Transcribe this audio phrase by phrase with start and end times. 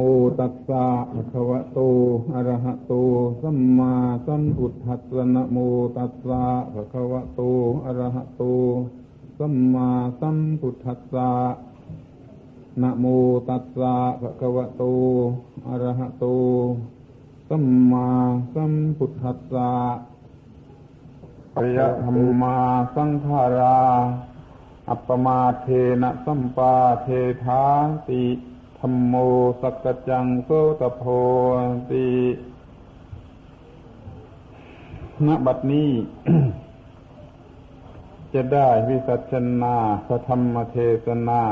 [0.00, 0.04] โม
[0.40, 1.78] ตัสสะภะคะวะโต
[2.34, 2.92] อะระหะโต
[3.42, 3.94] สัมมา
[4.26, 5.58] สัมพุทธัสสะนะโม
[5.96, 6.44] ตัสสะ
[6.74, 7.40] ภะคะวะโต
[7.84, 8.42] อะระหะโต
[9.38, 9.90] สัมมา
[10.20, 11.30] สัมพุทธัสสะ
[12.82, 13.04] นะโม
[13.48, 14.82] ตัสสะภะคะวะโต
[15.68, 16.24] อะระหะโต
[17.48, 18.08] สัมมา
[18.54, 19.70] สัมพุทธัสสะ
[21.54, 22.56] ปริยธรรมา
[22.94, 23.80] สังขารา
[24.88, 25.66] อัปปมาเท
[26.02, 27.08] นะสัมปาเท
[27.44, 27.62] ธา
[28.08, 28.24] ติ
[28.80, 29.14] ธรรมโม
[29.60, 30.50] สักจังโส
[30.80, 31.02] ตโพ
[31.90, 32.06] ติ
[35.26, 35.90] ณบัดนี้
[38.34, 41.42] จะได้วิสัชนาพระธรรมเทศนา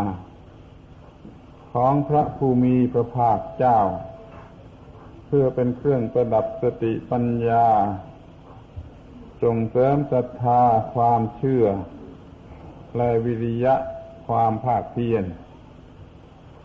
[1.72, 3.78] ของพระภูมิพระภาคเจ้า
[5.26, 7.66] เพื่อเป็นเครื่องประดับสติปัญญา
[9.42, 10.62] ส่งเสริมศรัทธา
[10.94, 11.66] ความเชื่อ
[12.96, 13.74] และวิริยะ
[14.26, 15.24] ความภาคเพียร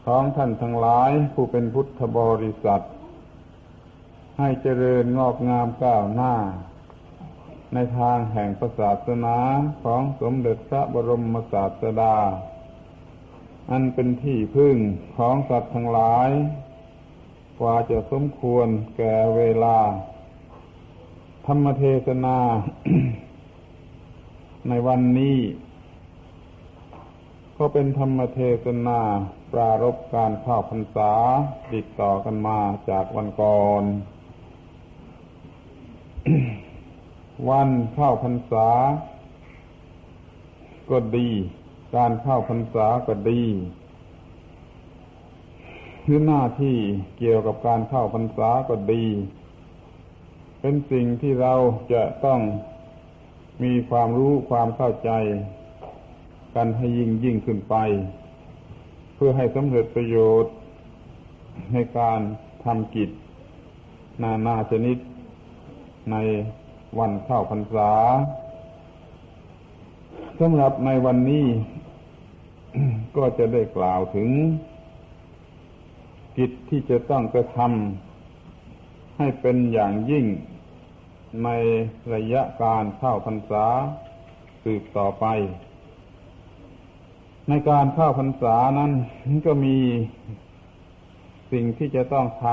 [0.05, 2.85] ของท่านทั้งหลายผู้เป็นพุทธบริษัท
[4.39, 6.33] ให้เจริญงอกงามก้าวหน้า
[7.73, 9.37] ในทางแห่งศาสนา
[9.83, 12.15] ของสมเด็จพระบรมศาสดา
[13.71, 14.77] อันเป็นที่พึ่ง
[15.17, 16.29] ของสัตว์ทั้งหลาย
[17.59, 19.77] กว่าจะสมควรแก่เวลา
[21.47, 22.37] ธรรมเทศนา
[24.69, 25.37] ในวันนี้
[27.57, 28.99] ก็เป็นธรรมเทศนา
[29.51, 31.11] ปรารบการเข้าพรรษา
[31.73, 33.83] ติดต่อกันมาจากวันก่อน
[37.49, 38.69] วันเข้าพรรษา
[40.89, 41.29] ก็ดี
[41.95, 43.41] การเข้าพรรษาก็ดี
[46.03, 46.77] หรือหน้าที่
[47.17, 49.05] เกี่ยวกับการเข้าพรรษาก็ดี
[50.61, 51.53] เป็นสิ่งที่เรา
[51.93, 52.39] จะต้อง
[53.63, 55.11] มีความรู้ความเข้าใจ
[56.55, 57.75] กันให้ยิ่งยิ่งขึ้นไป
[59.23, 60.53] พื่อให้สำเร็จประโยชน์
[61.73, 62.19] ในการ
[62.65, 63.09] ทำกิจ
[64.23, 64.97] นานาชนิด
[66.11, 66.15] ใน
[66.99, 67.91] วันเข้าพรรษา
[70.39, 71.45] สำหรับในวันนี้
[73.17, 74.29] ก็จะได้กล่าวถึง
[76.37, 80.25] กิจที่จะต้องกระทำให้เป็นอย่างยิ่ง
[81.43, 81.49] ใน
[82.13, 83.65] ระยะการเข้าพรรษา
[84.63, 85.25] สืบต่อไป
[87.49, 88.91] ในการเข้าพรรษานั้น
[89.45, 89.77] ก็มี
[91.51, 92.45] สิ่งที่จะต้องท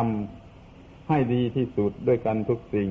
[0.50, 2.90] ำให้ดีที่สุดด้วยกันทุกสิ่ง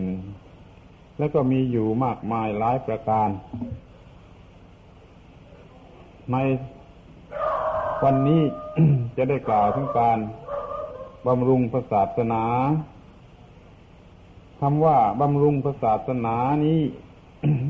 [1.17, 3.29] แล้วก็มีอยู่มากมายหลายประการ
[6.31, 6.37] ใน
[8.03, 8.41] วันนี้
[9.17, 10.19] จะได้กล่าวถึงการ
[11.27, 12.43] บำรุงศาสนา
[14.59, 16.81] คำว่าบำรุงศาสนานี้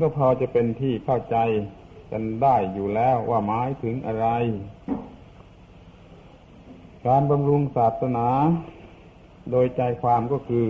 [0.00, 1.36] ก็พอจะเป็นที่เข้าใจ
[2.10, 4.28] กันได้อยู่แล้วว่าหมายถึงอะไร
[7.06, 8.28] การบำรุงศาสนา
[9.50, 10.68] โดยใจความก็คือ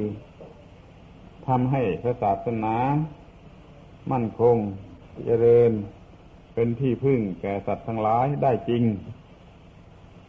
[1.47, 2.75] ทำให้พระศาสนา
[4.13, 4.57] มั่นคง
[5.25, 5.73] เจริญ
[6.55, 8.85] เป็นที่พึ่งแก่สัตว์ทั้งหลายได้จริง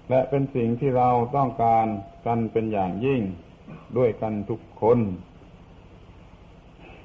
[0.09, 1.85] และเป็นสิ่งที่เราต้องการ
[2.25, 3.21] กันเป็นอย่างยิ่ง
[3.97, 4.99] ด้วยกันทุกคน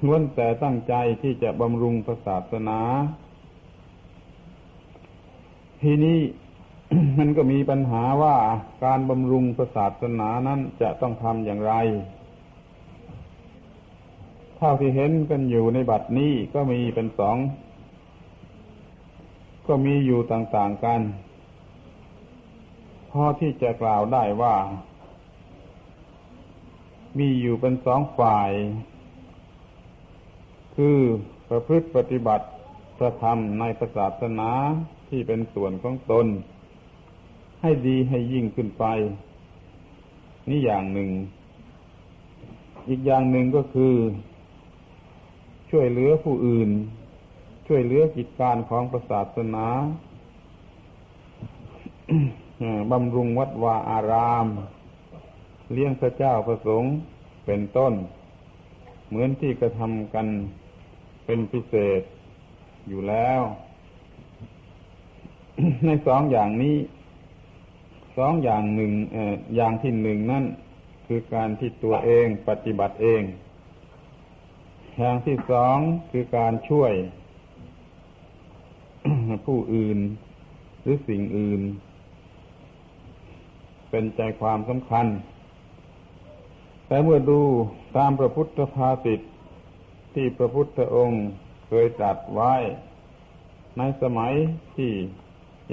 [0.05, 1.95] ล้วนแต่ตั้งใจที่จะบำรุง
[2.27, 2.79] ศาสนา
[5.87, 6.19] ทีนี้
[7.17, 8.35] มันก็มีปัญหาว่า
[8.83, 11.73] การบำรุงศาสนานั้นจะต้องทำอย่างไร
[14.57, 17.37] เท่าที่เห็นกันอยู่ในบัดนี้ก็มีเป็นสอง
[19.67, 21.01] ก็มีอยู่ต่างๆกัน
[23.11, 24.55] พอที่จะกล่าวได้ว่า
[27.17, 28.51] มีอยู่เป็นสองฝ่าย
[30.75, 30.97] คือ
[31.49, 32.45] ประพฤติปฏิบัติ
[32.97, 33.63] พระธรรมใน
[33.95, 34.51] ศาสนา
[35.09, 36.27] ที่เป็นส่วนของตน
[37.61, 38.85] ให้ดีให้ยิ่งขึ้นไป
[40.49, 41.09] นี่อย่างหนึ่ง
[42.89, 43.93] อีกอย่างหนึ่งก็คือ
[45.69, 46.69] ช่วยเหลือผู้อื่น
[47.67, 49.67] ช่วยเหลือกิจการของศาสนา
[52.91, 54.47] บำรุงวัดวาอาราม
[55.73, 56.91] เลี้ยงพระเจ้าประสงค์
[57.45, 57.93] เป็นต้น
[59.07, 60.27] เหมือนที่กระทำกัน
[61.25, 62.01] เป็นพิเศษ
[62.87, 63.41] อยู่แล้ว
[65.85, 66.77] ในสองอย่างนี้
[68.17, 68.91] สองอย่างหนึ่ง
[69.55, 70.45] อย่างที่หนึ่งนั่น
[71.07, 73.21] คือการที่ตัวเองปฏิบัติเอง
[74.99, 75.77] อย่างที่สอง
[76.11, 76.93] คือการช่วย
[79.45, 79.99] ผู้อื่น
[80.81, 81.61] หรือสิ่งอื่น
[83.89, 85.05] เป็นใจความสำคัญ
[86.87, 87.41] แต่เมื่อดู
[87.97, 89.19] ตามพระพุทธภาษิต
[90.13, 91.23] ที่พระพุทธองค์
[91.67, 92.53] เคยตรัสไว้
[93.77, 94.33] ในสมัย
[94.75, 94.91] ที่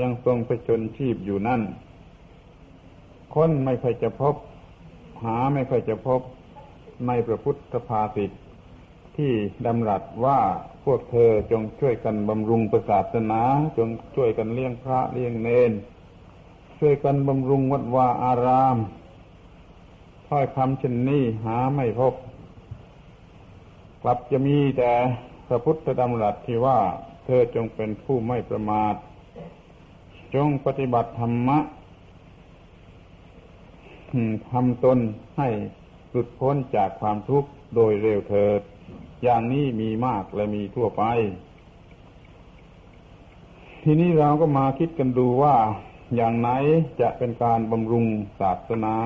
[0.01, 1.63] ยังทรงประชนชีพอยู่นั่น
[3.35, 4.35] คนไม่ค่อยจะพบ
[5.25, 6.21] หาไม่ค่อยจะพบ
[7.07, 8.31] ในพระพุทธภาษิต
[9.17, 9.33] ที่
[9.67, 10.41] ดำรัสว่า
[10.85, 12.61] พวกเธอจงช่วยกันบำรุง
[12.91, 13.43] ศาสนา
[13.79, 15.73] จงช่วยกันเลี้ยงพระเลี้ยงเนน
[16.79, 18.77] ช่วยกันบำรุงวัดวาอาราม
[20.29, 22.15] ถ้อยคำเช่นนี้หาไม่พบ
[24.03, 24.93] กลับจะมีแต่
[25.49, 26.79] พระพุทธดำรัสที่ว่า
[27.25, 28.95] เธอจงเป็นผู้ไม่ประมาท
[30.35, 31.59] จงปฏิบัติธรรมะ
[34.51, 34.99] ทำตน
[35.37, 35.49] ให้
[36.11, 38.61] หลุดพ้นจากความทุกข์โดยเร็วเถิด
[39.23, 41.03] อย่างนี้มีมากและมีทั่วไป
[43.83, 45.57] ทีนี้เราก็มาคิดกันดูว่า
[46.17, 46.51] อย่างไหน
[47.01, 48.07] จะเป็นการบำรุง
[48.41, 48.97] ศาสนา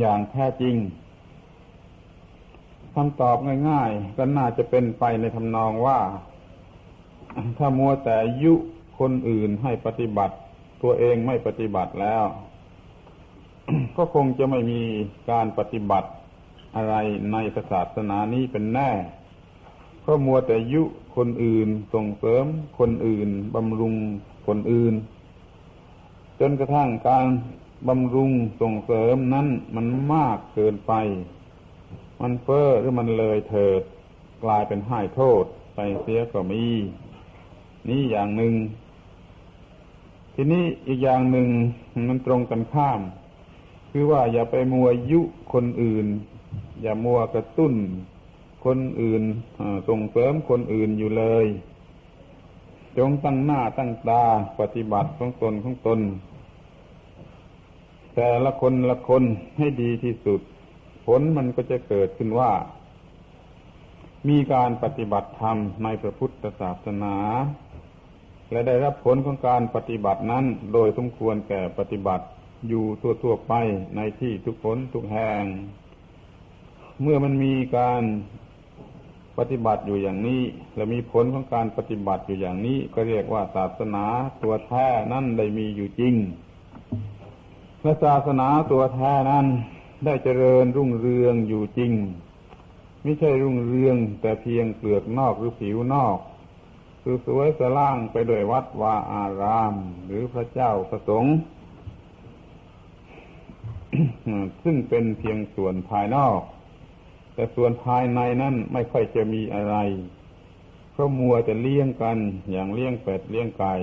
[0.00, 0.76] อย่างแท้จริง
[2.94, 3.36] คำตอบ
[3.68, 5.98] ง่าย ๆ ก็น่าจะเป็นไปในทำนองว่า
[7.58, 8.54] ถ้ามัวแต่ยุ
[8.98, 10.34] คนอื่นให้ปฏิบัติ
[10.82, 12.24] ตัวเองไม่ปฏิบัติแล้ว
[13.96, 14.82] ก็คงจะไม่มี
[15.30, 16.08] การปฏิบัติ
[16.76, 16.94] อะไร
[17.32, 17.36] ใน
[17.72, 18.90] ศาสนานี้เป็นแน่
[20.00, 20.82] เพราะมัวแต่ยุ
[21.16, 22.44] คนอื่นส่งเสริม
[22.78, 23.94] คนอื่นบำรุง
[24.46, 24.94] คนอื่น
[26.40, 27.26] จนกระทั่งการ
[27.88, 28.30] บำรุง
[28.60, 29.46] ส่งเสริมนั้น
[29.76, 30.92] มันมากเกินไป
[32.20, 33.82] มันเฟ้อหรือมันเลยเถิด
[34.44, 35.44] กลายเป็นให้โทษ
[35.74, 36.64] ไปเสียก็มี
[37.88, 38.54] นี่อย่างหนึ่ง
[40.34, 41.48] ทีนี้อีกอย่างหนึ่ง
[42.08, 43.00] มันตรงกันข้าม
[43.90, 45.20] คือว่าอย่าไปมัวยุ
[45.52, 46.06] คนอื่น
[46.82, 47.74] อย่ามัวกระตุ้น
[48.64, 49.22] คนอื่น
[49.88, 51.46] ส่งเสริมคนอื่นอยู่เลย
[52.98, 54.22] จงตั้งหน้าตั้งตา
[54.60, 56.00] ปฏิบัติของตนของตน
[58.14, 59.24] แต่ละคนละคน
[59.58, 60.40] ให้ดีที่สุด
[61.06, 62.52] ผลมันก็จะเกิดขึ้นว่า
[64.28, 67.16] มีการปฏิบัติธรรมในพระพุทธศาสนา
[68.50, 72.24] และได้รับผลของการปฏิบัตินั้น โดยสมควรแก่ปฏิบัติ
[72.68, 72.84] อยู่
[73.22, 73.52] ทั่วๆไป
[73.96, 75.42] ในที่ทุกผลทุกแห่ง
[77.02, 78.02] เมื่อมันมีการ
[79.38, 80.42] ปฏิบัติอยู่อย่างนี้
[80.76, 84.04] และมีผลของการปฏิบัติอยู่อย่างนี้ ก็เรียกว่าศาสนา
[84.42, 86.14] ตัวแท้นั้นได้มีอยู่จริง
[87.82, 89.46] และศาสนาตัวแท้นั้น
[90.04, 91.92] ได้เจริญรุ่งเรืองอยู่จริง
[93.02, 96.18] ไม่ใช่รุ่งเรืองแต่เพียงเปลือกนอกหรือผิวนอก
[97.08, 99.74] คือสวยสล่างไปด้วยวัดวาอาราม
[100.06, 101.34] หรือพระเจ้าพระสงฆ์
[104.62, 106.40] ซึ่งเป็นเพียงส่วนภายนอก
[107.34, 109.76] แต่ส่วนภายในนั้นไม่ค่อยจะมีอะไร
[110.92, 112.18] เพราะมัวจะเลี้ยงกัน
[112.50, 113.74] อย่างเลี้ยงเป็ดเลี้ยงไก่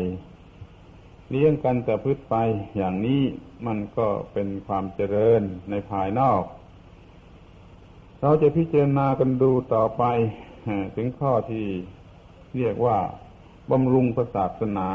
[1.31, 2.36] เลี้ยงกันแต่พืชไป
[2.78, 3.22] อย่างนี้
[3.66, 6.44] มันก็เป็นความเจริญในภายนอก
[8.22, 10.04] เราจะพิจารณากันดูต่อไป
[10.96, 11.66] ถึงข้อที่
[12.58, 12.98] เรียกว่า
[13.72, 14.06] บำรุง
[14.36, 14.90] ศาสนา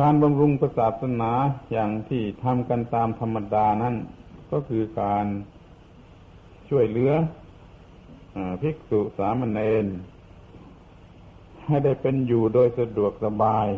[0.00, 1.30] การบำรุงศาสนา
[1.72, 3.94] อย่างที่ทำกันตามธรรมดานั้น
[4.52, 5.26] ก็คือการ
[6.68, 7.12] ช่วยเหลือ
[8.62, 9.86] ภิกษุสามเณร
[11.66, 13.68] ให้ได้เป็นอยู่โดยสะดวกสบาย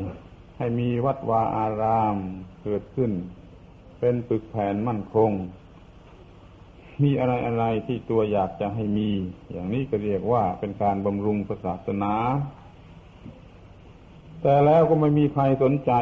[0.58, 2.16] ให้มีวัดวาอาราม
[2.62, 3.12] เกิดขึ้น
[4.00, 5.30] เป็นปึกแผ่นมั่นคง
[7.02, 9.10] มีอะไรอะไรที่ตัวอยากจะให้มี
[9.52, 12.14] อย่างนี้ก็เรียกว่าเป็นการบำรุงศาสนา
[14.42, 15.92] แต่แล้วก็ไม่มีใครสนใจ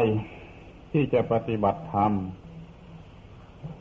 [0.93, 2.13] ที่จะปฏิบัติธรรม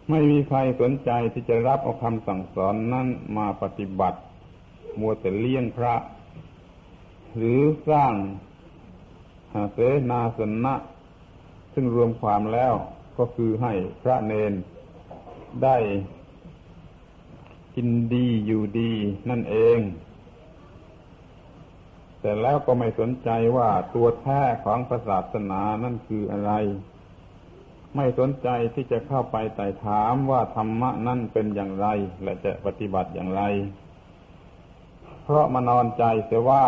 [0.10, 4.20] ไม่มีใครสนใจที่จะรับเอาคำสั่งสอนนั้นมาปฏิบัติ
[5.00, 5.96] มัวแต่เลี้ยงพระ
[7.36, 8.14] หรือสร้าง
[9.74, 9.78] เส
[10.12, 10.76] นาสนะ
[11.74, 12.74] ซึ่งรวมความแล้ว
[13.18, 14.54] ก็คือให้พระเนน
[15.64, 15.78] ได้
[17.76, 18.92] กินดีอยู่ดี
[19.30, 19.80] นั่นเอง
[22.22, 26.52] แต่แล้วก็ไม่สนใจว่าตัวแท้ของศาสนานั่นคืออะไร
[27.96, 31.88] ไม่สนใจที่จะเข้าไปไต่ถามว่าธรรมะนั่นเป็นอย่างไร
[32.24, 33.42] และจะปฏิบัติอย่างไร
[35.24, 36.66] เพราะมานอนใจเสียว่า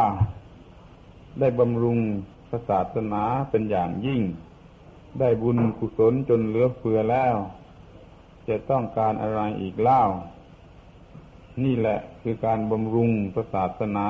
[1.40, 2.00] ได้บำรุง
[2.70, 4.22] ศาสนาเป็นอย่างยิ่ง
[5.20, 7.36] ได้บุญกุศลจนเหลือเฟือแล้ว
[8.48, 10.02] จะต้องการอะไรอีกเล่า
[11.64, 13.10] นี่แหละคือการบำรุง
[13.54, 14.08] ศาสนา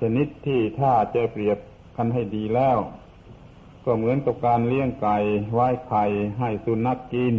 [0.00, 1.58] ชนิดที่ถ้าจะเปรียบ
[1.96, 2.78] กันให้ดีแล้ว
[3.84, 5.18] ก็เหมือนกับการเลี้ยงไก่
[5.52, 6.04] ไว้ไข่
[6.38, 7.34] ให้สุนัขกกิน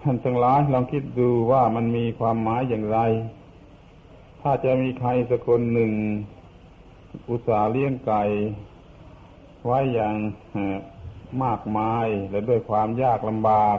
[0.00, 2.98] ท่านทั้งหลายลองคิดดูว่ามันมีความหมายอย่างไร
[4.40, 5.92] ถ้าจะมีใครสักคนหนึ่ง
[7.28, 8.22] อุตส่าห์เลี้ยงไก่
[9.66, 10.14] ไว้อย่าง
[11.44, 13.78] มากมายและด้วยความยากลำบาก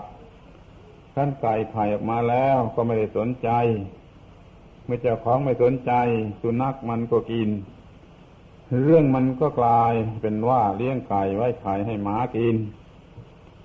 [1.18, 3.50] ขั้นไก่ไข่ออกมาแล้วก็ไม่ได้สนใจ
[4.86, 5.92] เมื่อเจ้าของไม่สนใจ
[6.42, 7.50] สุนัขมันก็กิน
[8.84, 12.56] เรื่องมันก็กลายเป็นว่าเลี้ยงไก่ไว้ขายให้หมากิน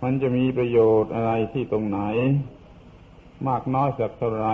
[0.02, 2.00] มันจะมีประโยชน์อะไรที่ตรงไหน
[3.48, 4.48] มากน้อยสักเท่าไร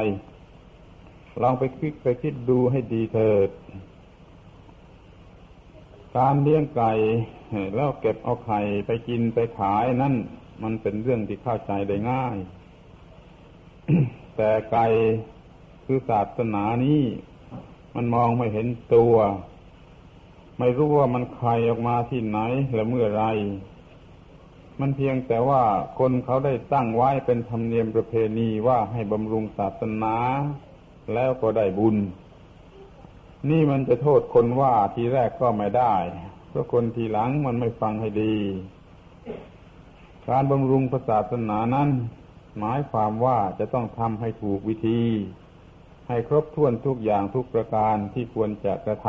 [1.42, 3.48] ลองไปคิดไปคิดดูให้ดีเถิด
[6.16, 6.92] การเลี้ยงไก่
[7.74, 10.14] แล้วเก็บเอาไข่ไปกินไปขายนั่น
[10.62, 12.36] มันเป็นเรื่องที่เข้าใจได้ง่าย
[14.36, 14.86] แต่ไก่
[15.84, 17.02] คือศาสนานี้
[17.94, 19.14] มันมองไม่เห็นตัว
[20.58, 22.38] ไม่รู้ว่ามันใครออกมาที่ไหน
[22.74, 23.24] และเมื่อไร
[24.80, 25.62] มันเพียงแต่ว่า
[25.98, 30.16] คนเขาได้ตั้งไว้เป็นธรรมเนียมประเพณีว่าให้บำรุงศาสนา
[31.14, 31.96] แล้วก็ได้บุญ
[33.48, 35.94] นี่มันจะโทษคนว่าทีแรกก็ไม่ได้
[36.48, 38.34] เพราะคนทีหลังมันไม่ฟังให้ดี
[40.28, 41.88] การบำรุงศาสนานั้น
[42.58, 45.02] หมายความว่าจะต้องทำให้ถูกวิธี
[46.08, 49.08] ให้ครบถ้วนทุกอย่างทุกประการที่ควรจะกระท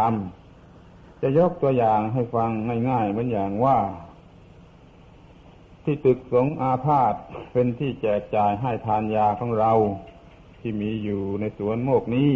[0.62, 2.50] ำจะยกตัวอย่างให้ฟัง
[2.90, 3.78] ง่ายๆเหมือนอย่างว่า
[5.84, 7.14] ที่ตึกสงอาพาธ
[7.52, 9.72] เป็นที่แจกจ่ายให้ทานยาของเรา
[10.60, 12.30] ที่มีอยู่ในสวนโมกนี้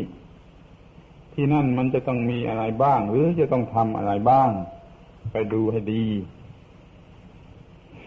[1.33, 4.49] ที่นั่นมันจะต้องมีอะไรบ้าง หรือจะต้องทำอะไรบ้าง
[5.31, 6.05] ไปดูให้ดี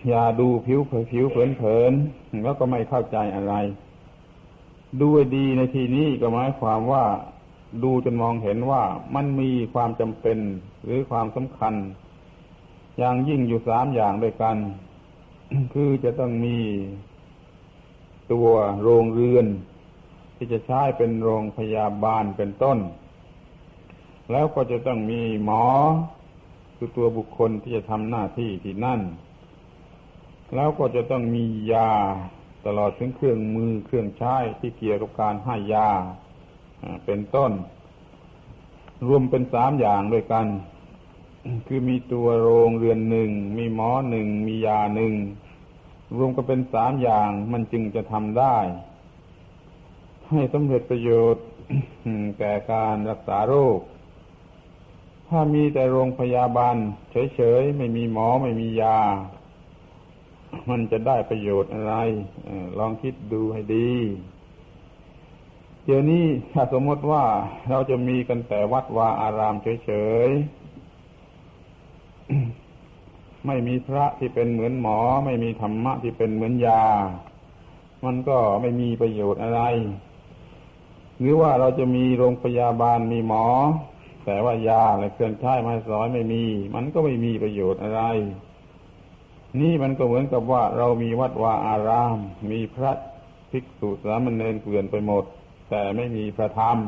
[0.09, 3.55] อย่าดูผิวเผิวเผินๆแล้วก็ไม่เข้าใจอะไร
[5.01, 7.05] ดูให้ดีในที่นี้ก็หมายความว่า
[7.85, 8.83] ดูจนมองเห็นว่า
[9.15, 10.39] มันมีความจำเป็น
[10.85, 11.75] หรือความสำคัญ
[12.99, 14.57] อย่างยิ่งอยู่สามอย่างด้วยกัน
[15.73, 16.57] คือจะต้องมี
[18.33, 18.49] ตัว
[18.83, 19.47] โรงเรือน
[20.37, 22.79] ที่จะใช้เป็นโรงพยาบาลเป็นต้น
[24.33, 25.65] แล้วก็จะต้องมีหมอ
[26.77, 29.01] คือตัวบุคคลที่จะทำหน้าที่ที่นั่น
[30.55, 31.93] แล้วก็จะต้องมียา
[32.67, 35.91] ตลอดถึงเครื่องมือเครื่องใช้ที่เกี่ยวกับการให้ยา
[37.05, 37.53] เป็นต้น
[39.07, 40.47] รวมเป็นสามอย่างด้วยกัน
[41.67, 45.15] คือมีตัวโรงเรือนหนึ่ง มีหมอหนึ่ง มียาหนึ่ง
[46.17, 48.57] รวมก็เป็นสามอย่างมันจึงจะทำได้
[50.31, 51.45] ให้สำเร็จประโยชน์
[52.39, 53.79] แก่การรักษาโรค
[55.29, 56.77] ถ้ามีแต่โรงพยาบาล
[57.35, 58.99] เฉยๆ ไม่มีหมอไม่มียา
[60.71, 61.95] มันจะได้ประโยชน์อะไร
[62.79, 63.93] ลองคิดดูให้ดี
[65.85, 67.25] เดี๋ยวนี้ถ้าสมมติว่า
[67.71, 69.91] เราจะมีกันแต่วัดวาอารามเฉ
[70.27, 70.57] ยๆ
[73.47, 76.85] ไม่มีพระที่เป็นเหมือนหมอ ไม่มีธรรมะที่เป็นเหมือนยา
[78.05, 79.61] มันก็ไม่มีประโยชน์อะไร
[81.21, 83.45] หรือว่าเราจะมีโรงพยาบาลมีหมอ
[84.25, 86.43] แต่ว่ายาและเครื่องใช้ไม้สอยไม่มี
[86.75, 88.03] มันก็ไม่มีประโยชน์อะไร
[89.61, 92.17] นี่มันก็เหมือนกับว่าเรามีวัดวาอาราม
[92.51, 92.93] มีพระ
[93.51, 95.25] ภิกษุสามเณรเกลื่อนไปหมด
[95.71, 96.79] แต่ไม่มีพระธรรม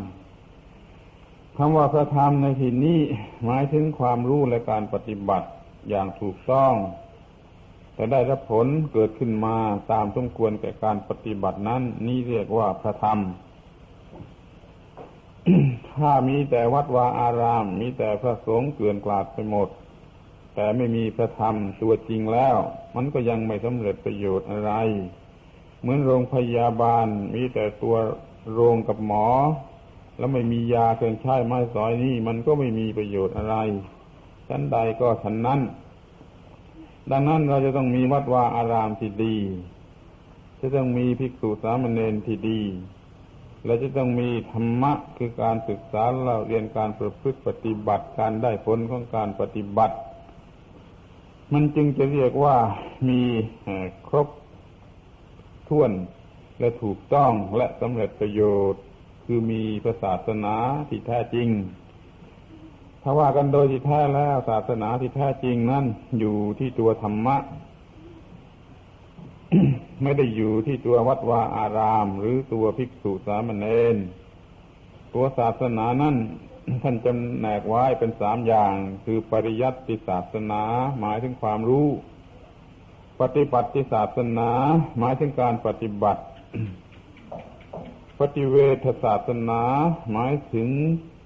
[1.57, 3.01] คำว่าพระธรรมในที่นี้
[3.45, 5.49] หมายถึงความรู้และการปฏิบัติ
[5.89, 6.75] อย่างถูกต้อง
[7.95, 9.57] แต่ได้รับผลเกิดขึ้นมา
[9.93, 13.19] ตามสมควรแก่การปฏิบัตินั้น นี่เรียกว่าพระธรรม
[15.91, 19.69] ถ้ามีแต่วัดวาอาราม มีแต่พระสงฆ์เกลื่อนกลาดไปหมด
[20.61, 22.57] แต่ไม่มีพระธรรมตัวจริงแล้ว
[22.97, 24.73] มันก็ยังไม่สำเร็จประโยชน์อะไร
[25.81, 27.97] เหมือนโรงพยาบาลมีแต่ตัว
[28.53, 29.27] โรงกับหมอ
[30.19, 33.57] แล้วไม่มียาเครื่องใช้ไม้สอยนี่มันก็ไม่มีประโยชน์อะไร
[34.49, 35.61] ชั้นใดก็ชั้นนั้น
[37.11, 39.37] ดังนั้นเราจะต้องมีวัดวาอารามที่ดี
[40.61, 42.61] จะต้องมีภิกษุสามเณรที่ดี
[43.65, 49.97] และจะต้องมีธรรมะคือการศึกษาเราเรียนการประพฤติปฏิบัติการได้ผลของการปฏิบัติ
[51.53, 52.57] มันจึงจะเรียกว่า
[53.09, 53.23] มี
[54.09, 54.29] ครบ
[55.69, 55.93] ถ้วน
[56.59, 58.83] และถูกต้องและสำเร็จประโยชน์
[59.25, 59.63] คือมี
[60.03, 60.55] ศาสนา
[60.89, 61.49] ที่แท้จริง
[63.03, 65.85] ถ้าว่ากันโดยที่แท้แล้วศาสนาที่แท้จริงนั้น
[66.19, 67.37] อยู่ที่ตัวธรรมะ
[70.03, 73.97] ไม่ได้อยู่ที่ตัววัดวาอาราม หรือตัวภิกษุสามเณร
[75.15, 76.17] ตัวศาสนานั้น
[76.83, 80.63] ท่านจำแนกไว้เป็นสามอย่าง คือปริยัติศาสนา
[81.01, 81.89] หมายถึงความรู้
[83.21, 84.51] ปฏิบัติศาสนา
[84.99, 86.23] หมายถึงการปฏิบัติ
[88.21, 89.63] ปฏิเวทศาสนา
[90.13, 90.69] หมายถึง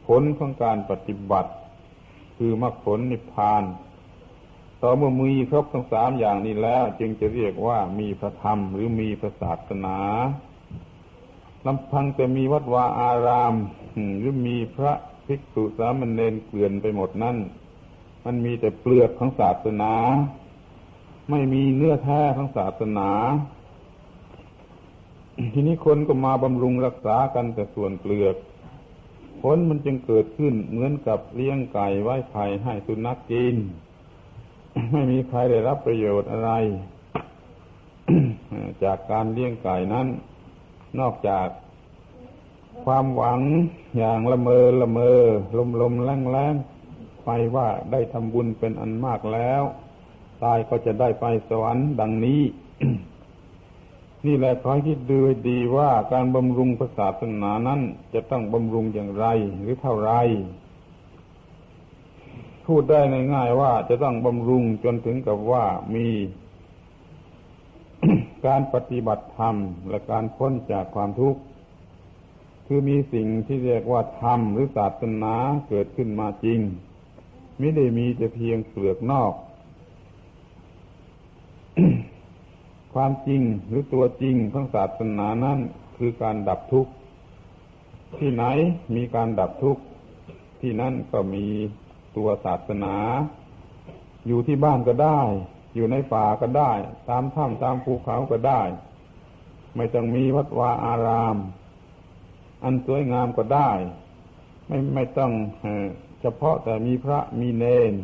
[0.07, 1.53] ผลของการปฏิบัติ
[2.37, 3.63] คือมรรคผลนิพพาน
[4.83, 9.99] ต่อเมื่อมีครบทั้งสามอย่างนี้แล้ว จึงจะเรียกว่ามีพระธรรมหรือมีพระศาสนา
[11.67, 13.55] ลำพังจะมีวัดวาอาราม
[14.19, 14.93] หรือมีพระ
[15.27, 17.37] ภิกษุสามเณรเกลื่อนไปหมดนั่น
[18.25, 19.95] มันมีแต่เปลือกของศาสนา
[21.31, 23.11] ไม่มีเนื้อแท้ของศาสนา
[25.55, 28.37] ทีนี้คนก็มาบำรุงรักษากันแต่ส่วนเปลือก
[29.41, 33.57] ผลมันจึงเกิดขึ้นเหมือนกับเลี้ยงไก่ไว้ไข่ให้สุนัขกิน
[34.93, 36.51] ไม่มีใครได้รับประโยชน์อะไร
[38.85, 40.07] จากการเลี้ยงไก่นั้น
[41.01, 41.47] นอกจาก
[42.85, 43.41] ความหวัง
[43.99, 45.19] อย่างละเมอละเมอ
[45.57, 46.55] ลมลมแรงแรง
[47.25, 49.63] ไปว่าได้ทำบุญเป็นอันมากแล้ว
[50.43, 52.43] ตายก็จะได้ไปสวรรค์ดังนี้
[54.27, 57.81] นี่แหละขอคิดดูดีว่าการบำรุงศาสนานั้น
[58.15, 59.27] จะต้องบำรุงอย่างไร
[59.61, 60.13] หรือเท่าไร
[62.67, 63.01] พูดได้
[63.35, 65.65] ง่ายๆว่าจะต้องบำรุงจนถึงกับว่า
[65.95, 66.07] มี
[68.47, 69.57] การปฏิบัติธรรม
[69.89, 71.41] และการพ้นจากความทุกข์
[72.75, 75.35] คือมีสิ่งที่เรียกว่าธรรมหรือศาสนา
[75.69, 76.61] เกิดขึ้นมาจริง
[77.59, 79.33] ไม่ได้มีแต่เพียงเปลือกนอก
[82.95, 85.59] ความจริงหรือตัวจริงของศาสนานั้น
[85.97, 86.93] คือการดับทุกข์
[88.19, 88.45] ที่ไหน
[88.97, 89.83] มีการดับทุกข์
[90.61, 91.47] ที่นั่นก็มี
[92.17, 92.97] ตัวศาสนา
[94.27, 95.21] อยู่ที่บ้านก็ได้
[95.75, 96.73] อยู่ในป่าก็ได้
[97.09, 98.63] ตามถ้ำตามภูเขาก็ได้
[99.77, 101.37] ไม่ต้องมีวัดวาอาราม
[102.65, 103.71] อันสวยงามก็ได้
[104.67, 105.33] ไม่ไม่ต้อง
[106.21, 107.95] เฉพาะแต่มีพระมีเนน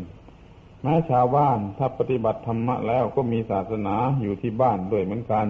[0.82, 5.46] แม้ชาวบ้านถ้าปฏิบัติธรรมะแล้วก็มีศาสนาอยู่ที่บ้านด้วยเหมือนกัน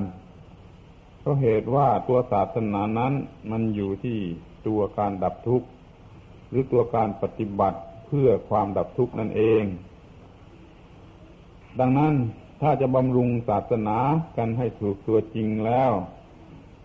[1.20, 3.12] เพราะเหตุว่าตัวศาสนานั้น
[3.50, 4.18] มันอยู่ที่
[4.66, 5.68] ตัวการดับทุกข์
[6.48, 9.64] หรือตัวการปฏิบัติเพื่อความดับทุกข์นั่นเอง
[11.78, 12.14] ดังนั้น
[12.62, 13.98] ถ้าจะบำรุงศาสนา
[14.36, 15.92] กันให้ถูกตัวจริงแล้ว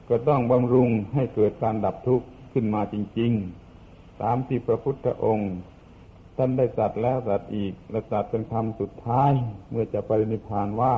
[0.10, 3.32] ก็ต้องบำรุงให้เกิดการดับทุกข์ขึ้นมาจริง
[3.78, 5.54] ๆ ตามที่พระพุทธองค์
[6.38, 9.32] ท่านได้สัตว์แล้วสัตว์อีกและสัตว์เป็นคำสุดท้าย
[9.70, 10.96] เมื่อจะปรินิพานว่า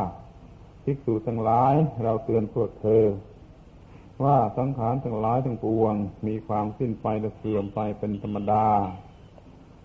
[0.84, 3.04] ภิกษุทั้งหลายเราเตือนพวกเธอ
[4.24, 5.96] ว่าสังขารทั้งหลายทั้งปวง
[6.28, 8.68] มีความสิ้นไปและเสื่อมไปเป็นธรรมดา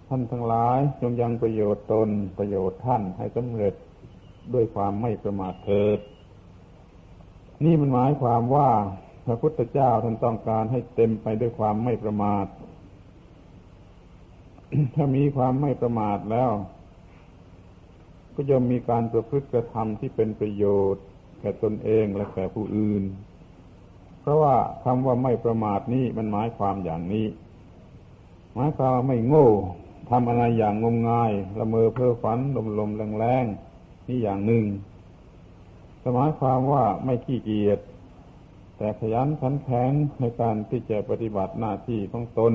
[0.08, 2.08] ท่านทั้งหลายจงยังประโยชน์ตน
[2.38, 3.74] ประโยชน์ท่านให้สำเร็จ
[4.54, 5.98] ด้วยความไม่ประมาทเถิด
[7.64, 8.68] นี่มันหมายความว่า
[9.30, 12.46] ระพุทธเจ้าท่านต้องการให้เต็มไปด้วยความไม่ประมาท
[14.94, 16.50] ถ้ามีความไม่ประมาทแล้ว
[18.34, 21.04] ก็จะมีการประพฤติกระทำที่เป็นประโยชน์
[21.40, 23.02] แก่ตนเองและแก่ผู้อื่น
[24.20, 27.26] เพราะว่าคำว่าไม่ประมาทนี้มันหมายความอย่างนี้
[28.54, 29.48] หมายความว่าไม่โง่
[30.10, 33.44] ทำอะไรอย่างงมงายละเมอเพ้อฝันลมลมแรงแรง
[34.06, 34.64] นี่อย่างหนึ่ง
[36.14, 37.80] หมายความว่าไม่ขี้เกียจ
[38.82, 39.90] แต่ขยันขันแข็ง
[40.20, 42.54] ในการที่จะปฏิบัติหน้าที่ของตน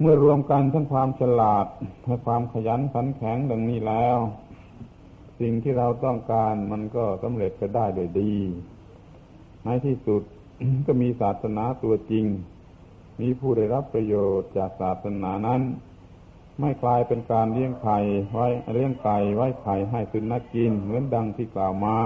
[0.00, 1.66] เมื่อรวมกันทั้งความฉลาด
[2.06, 4.18] และความขยันขันแข็งดังนี้แล้ว
[5.40, 8.34] สิ่งที่เราต้องการมันก็สำเร็จไปได้โดยดี
[9.64, 10.22] ในที่สุด
[10.86, 12.24] ก็มีศาสนาตัวจริง
[13.20, 15.62] มีผู้ได้รับประโยชน์จากศาสนานั้น
[16.60, 17.98] ไม่กลายเป็นการเลี้ยงไข่
[18.32, 21.98] ไว้เลี้ยงไก่ไว้ไข่ให้สุนัขกินเหมือนดังที่กล่าวมา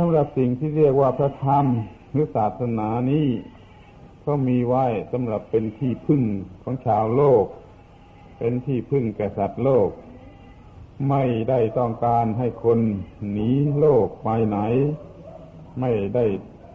[0.00, 1.66] สำหรับสิ่งที่เรียกว่าพระธรรม
[2.12, 3.28] หรือศาสนานี้
[4.26, 6.22] ก็มีไว้สำหรับเป็นที่พึ่ง
[6.62, 7.44] ของชาวโลก
[8.38, 9.88] เป็นที่พึ่งแก่สัตว์โลก
[11.08, 12.78] ไม่ได้ต้องการให้คน
[13.30, 14.58] หนีโลกไปไหน
[15.80, 16.24] ไม่ได้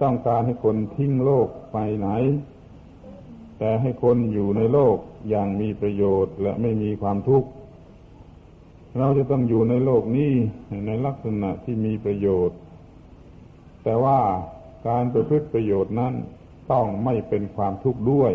[0.01, 2.09] ต้องการให้คนทิ้งโลกไปไหน
[3.57, 4.97] แต่ให้คนอยู่ในโลก
[5.29, 7.49] อย่างมีประโยชน์และไม่มีความทุกข์
[8.97, 10.31] เราจะต้องอยู่ในโลกนี้
[10.87, 12.57] ในลักษณะที่มีประโยชน์
[13.83, 14.19] แต่ว่า
[14.87, 16.13] การประพฤติประโยชน์นั้น
[16.71, 18.31] ต้องไม่เป็นความทุกข์ด้วย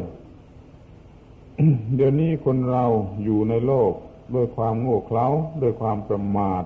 [1.94, 2.84] เดี๋ยวนี้คนเรา
[3.24, 3.92] อยู่ในโลก
[4.34, 5.26] ด้วยความโง่เขลา
[5.62, 6.64] ด้วยความประมาท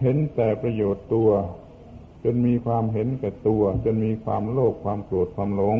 [0.00, 1.30] เห็นแต่ประโยชน์ตัว
[2.24, 5.78] จนมีความเห็นแก่ตัว จนมีความโลภความโกรธความหลง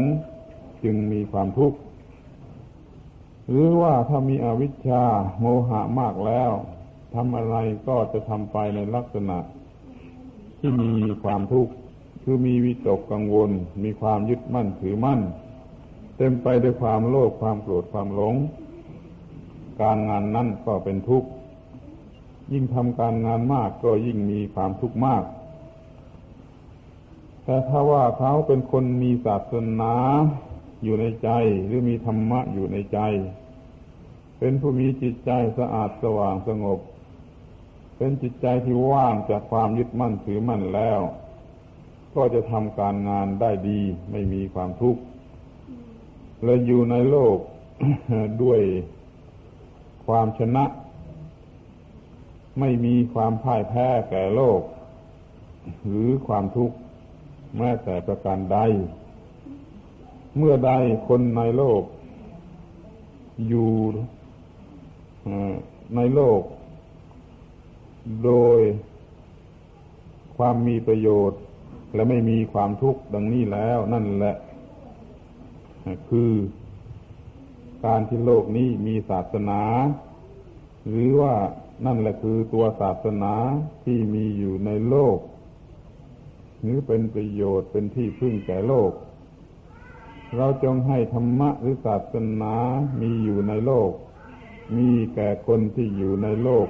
[0.84, 1.78] จึงมีความทุกข์
[3.48, 5.04] หรือว่าถ้ามีอวิชชา
[5.40, 6.50] โมหะมากแล้ว
[7.14, 7.56] ทำอะไร
[7.88, 9.38] ก็จะทำไปในลักษณะ
[10.64, 11.72] ที่มีความทุกข์
[12.22, 13.50] คือมีวิตกกังวล
[13.82, 15.20] มีความยึดมั่นถือมั่น
[16.16, 18.34] เต็มไปด้วยความโลภความโกรธความหลง
[19.80, 21.28] การงานนั่นก็เป็นทุกข์
[22.52, 25.22] ยิ่งทำการงานมากก็ยิ่งมีความทุกข์มาก
[27.44, 29.94] แต่ถ้าว่าเขาเป็นคนมีศาสนา
[30.82, 31.30] อยู่ในใจ
[31.66, 32.98] หรือมีธรรมะอยู่ในใจ
[34.38, 36.80] เป็นผู้มีจิตใจสะอาดสว่างสงบ
[38.02, 41.00] เป็นจิตใจที่ว่างจากความยึดมั่นถือมั่นแล้ว
[42.14, 45.00] ก็จะทำการงานได้ดีไม่มีความทุกข์
[46.44, 47.36] และอยู่ในโลก
[48.42, 48.60] ด้วย
[50.06, 50.64] ความชนะ
[52.60, 54.60] ไม่มีความพ่ายแพ้แก่โลก
[55.86, 56.76] หรือความทุกข์
[57.58, 58.58] แม้แต่ประการใด
[60.36, 60.72] เมื่อใด
[61.08, 61.82] คนในโลก
[63.48, 63.70] อยู่
[65.98, 66.42] ในโลก
[68.24, 68.60] โดย
[70.36, 71.40] ความมีประโยชน์
[71.94, 74.36] และไม่มีความทุกข์ดังนี้แล้วนั่นแหละ
[76.08, 76.32] คือ
[77.84, 79.62] การที่โลกนี้มีศาสนา
[80.88, 81.34] หรือว่า
[81.86, 83.32] นั่นแหละคือตัวศาสนา
[83.84, 85.18] ที่มีอยู่ในโลก
[86.60, 88.92] หรือเป็นประโยชน์เป็นที่พึ่งแก่โลก
[90.36, 92.54] เราจงให้ธรรมะหรือศาสนา
[93.00, 93.90] มีอยู่ในโลก
[94.76, 96.66] มีแก่คนที่อยู่ในโลก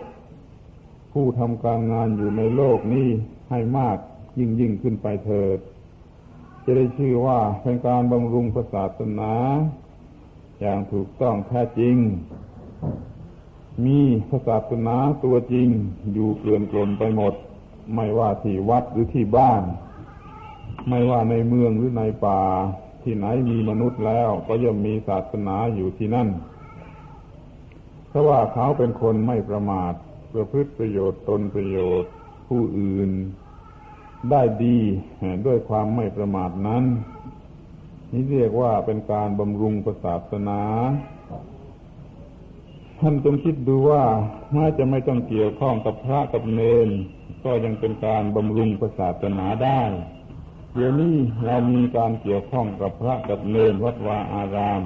[1.13, 3.09] ผู้ทำการงานอยู่ในโลกนี้
[3.51, 3.97] ให้มาก
[4.39, 5.59] ยิ่งยิ่งขึ้นไปเถิด
[6.65, 9.33] จะได้ชื่อว่าเป็นการบำรุงศาสนา
[10.61, 11.97] อย่างถูกต้องแท้จริง
[13.85, 14.01] มี
[14.49, 15.69] ศาสนาตัวจริง
[16.15, 17.35] อยู่เกลื่อนกลนไปหมด
[17.95, 19.63] ไม่ว่าที่วัดหรือที่บ้าน
[20.89, 22.43] ไม่ว่าในเมืองหรือในป่า
[23.03, 26.29] ที่ไหนมีมนุษย์แล้วก็ย่อมมีศาสนาอยู่ที่นั่น
[28.09, 29.95] เพราะว่าเขาเป็นคนไม่ประมาท
[30.33, 32.13] ประพฤติประโยชน์ตนประโยชน์
[32.49, 33.11] ผู้อื่น
[34.31, 34.79] ได้ดี
[35.47, 36.85] ด้วยความไม่ประมาทนั้น
[38.13, 40.61] นี่เรียกว่าเป็นการบำรุงศาสนา
[43.01, 44.03] ท่านจงคิดดูว่า
[44.53, 46.89] แม้จะไม่ต้องเกี่ยวข้องกับพระกับเนน
[47.45, 48.69] ก็ยังเป็นการบำรุง
[48.99, 49.83] ศาสนาได้
[50.75, 54.83] เดี๋ยวนี้เรามีการเกี่ยวข้องกับพระกับเนนวัดวาอาราม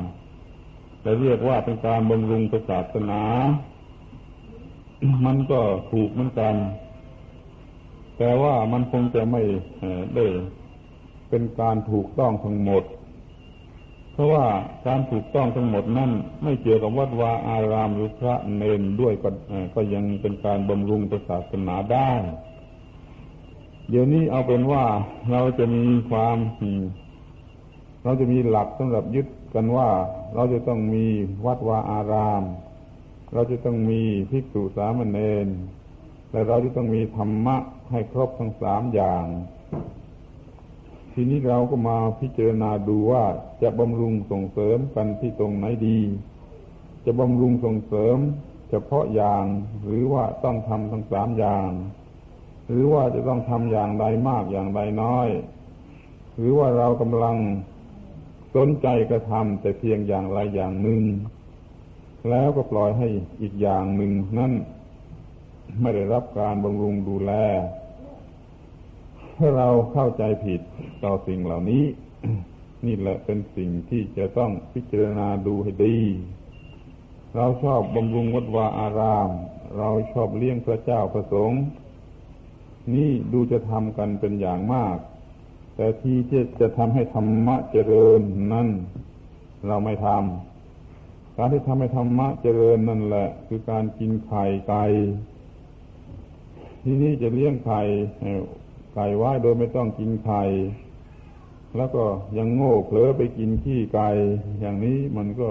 [1.01, 3.23] แต่เรียกว่าเป็นการบำรุงศาสนา
[5.27, 5.61] มันก็
[5.93, 6.55] ถูกเหมือนกัน
[8.19, 9.43] แต่ว่ามันคงจะไม่
[10.17, 10.27] ได้
[11.29, 12.85] เป็นการถูกต้องทั้งหมด
[14.13, 14.47] เพราะว่า
[14.87, 16.11] การถูกต้องทั้งหมดนั่น
[16.43, 19.29] ไม่เกี่ยวกับวัดวาอารามหรือพระเนนด้วยก็
[19.75, 22.11] ก็ยังเป็นการบำรุงศาสนาได้
[23.91, 24.85] เดี๋ยวนี้เอาเป็นว่า
[25.31, 26.37] เราจะมีความ
[28.05, 29.89] เราจะมีหลักสำหรับยึดกันว่า
[30.35, 31.05] เราจะต้องมี
[31.47, 32.43] วัดวาอาราม
[33.37, 35.49] เราจะต้องมีภิกษุสามเณร
[36.31, 37.57] และเราจะต้องมีธรรมะ
[37.91, 39.27] ให้ครบทั้งสามอย่าง
[41.13, 43.25] ทีนี้เราก็มาพิจารณาดูว่า
[43.63, 45.99] จะบำรุงส่งเสริมกันที่ตรงไหนดี
[47.05, 48.17] จะบำรุงส่งเสริม
[48.71, 49.45] เฉพาะอย่าง
[49.85, 51.71] หรือว่าต้องทำทั้งสามอย่าง
[52.69, 55.29] หรือว่าจะต้องทำอย่างใดมากอย่างใดน้อย
[56.37, 57.37] หรือว่าเรากำลัง
[58.57, 61.05] สนใจกระทำแต่เพียงอย่างไรอย่างหนึ่ง
[62.31, 63.09] แล้วก็ปล่อยให้
[63.41, 64.53] อีกอย่างหนึ่งนั่น
[65.81, 67.33] ไม่ได้รับการบำรุงดูแล
[69.37, 70.61] ถ้าเราเข้าใจผิด
[71.05, 71.85] ต่อสิ่งเหล่านี้
[72.87, 75.99] นี่แหละเป็นสิ่งที่จะต้องพิจารณาดูให้ดี
[77.37, 79.31] เราชอบบำรุงวัดวาอาราม
[79.79, 81.63] เราชอบเลี้ยงพระเจ้าประสงค์
[82.95, 84.97] นี่ดูจะทำกันเป็นอย่างมาก
[85.77, 88.21] แต่ที่จะจะทำให้ธรรมะเจริญ
[88.53, 88.69] นั่น
[89.67, 90.56] เราไม่ทำ
[91.37, 94.85] การที่ทำให้ธรรมะเจริญนั่นแหละ คือการกินไข่ไก่
[96.83, 97.83] ที่นี่จะเลี้ยงไข่
[98.95, 100.43] ไก่ไว้โดยไม่ต้องกินไข่
[101.77, 102.05] แล้วก็
[102.39, 104.09] ยังโง่เผลอไปกินขี้ไก่
[104.61, 105.51] อย่างนี้มันก็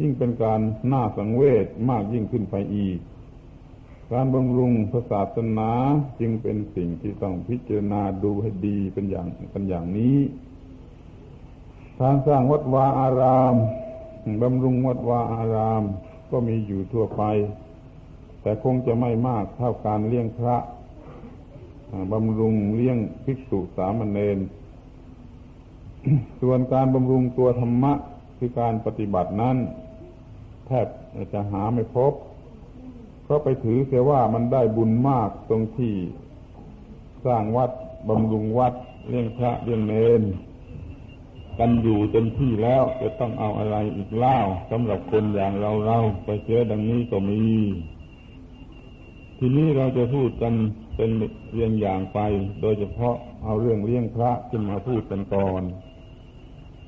[0.00, 0.60] ยิ่งเป็นการ
[0.92, 2.98] น่าสังเวชมากยิ่งขึ้นไปอีก
[4.12, 4.72] การบำรุง
[5.10, 5.70] ศาสนา
[6.20, 10.18] จึงเป็นสิ่งที่ต้องพิจารณาดูให้ดีเป็นอย่างเป็นอย่างนี้
[12.00, 13.54] การสร้างวัดวาอาราม
[14.42, 15.82] บำรุงวัดวาอาราม
[16.30, 17.22] ก็มีอยู่ทั่วไป
[18.42, 20.56] แต่คงจะไม่มากเท่าการเลี้ยงพระ
[22.12, 24.38] บำรุงเลี้ยงภิกษุสามเณร
[26.40, 27.92] ส่วนการบำรุงตัวธรรมะ
[28.38, 29.56] คือการปฏิบัตินั้น
[30.66, 30.86] แทบ
[31.32, 32.12] จะหาไม่พบ
[33.22, 35.94] เพราะไปถือเสียว่ามันได้บุญมากตรงที่
[37.26, 37.70] สร้างวัด
[38.08, 38.74] บำรุงวัด
[39.08, 40.22] เลี้ยงพระเลี้ยงเนร
[41.58, 44.38] กันอยู่เต็มที่แล้วจะต้องเอาอะไรอีกเล่า
[44.70, 47.42] สำหรับคนอย่างเราเราไปเจอดังนี้ก็มี
[49.38, 50.54] ทีนี้เราจะพูดกัน
[50.96, 51.10] เป็น
[51.52, 52.18] เรียงอย่างไป
[52.60, 55.62] โดยเฉพาะเอาเรื่องเลี้ยงพระขึ้นมาพูดกันก่อน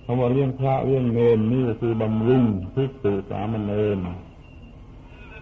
[0.05, 3.98] คำว่าเลี้ยงพระเลี้ยงเนนนี่คือบำรุงทุกสุสามเณร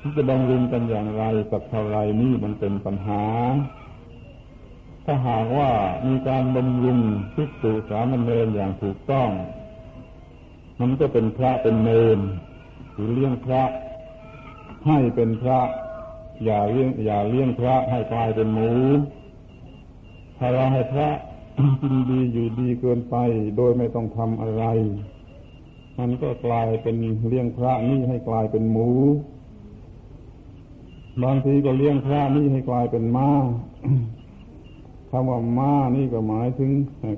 [0.01, 3.25] ที่จะบำรุงกันอย่างไรสักเท่าไรนี่มันเป็นปัญหา
[5.05, 5.71] ถ้าหากว่า
[6.07, 6.99] มีการบำรุง
[7.35, 9.29] ทุกสุสามเณรอย่างถูกต้อง
[10.81, 12.19] มันก็เป็นพระเป็นเนร
[12.93, 13.63] หรือเลี้ยงพระ
[14.87, 15.61] ให้เป็นพระ
[16.45, 18.71] อย่าเลี้ยงอย่าเลี้ยงพระให้กลายเป็นหมู
[20.39, 21.09] ถ้าเราให้พระ
[21.81, 23.17] กินดีอยู่ดีเกินไป
[23.57, 24.65] โดยไม่ต้องทำอะไร
[25.99, 26.97] มันก็กลายเป็น
[27.29, 28.89] เลี้ยงพระนี่ให้กลายเป็นหมู
[31.25, 33.31] บางทีก็เลี้ยงพระนี่ให้กลายเป็นม้า
[35.17, 36.71] คำว่าม้านี่ก็หมายถึง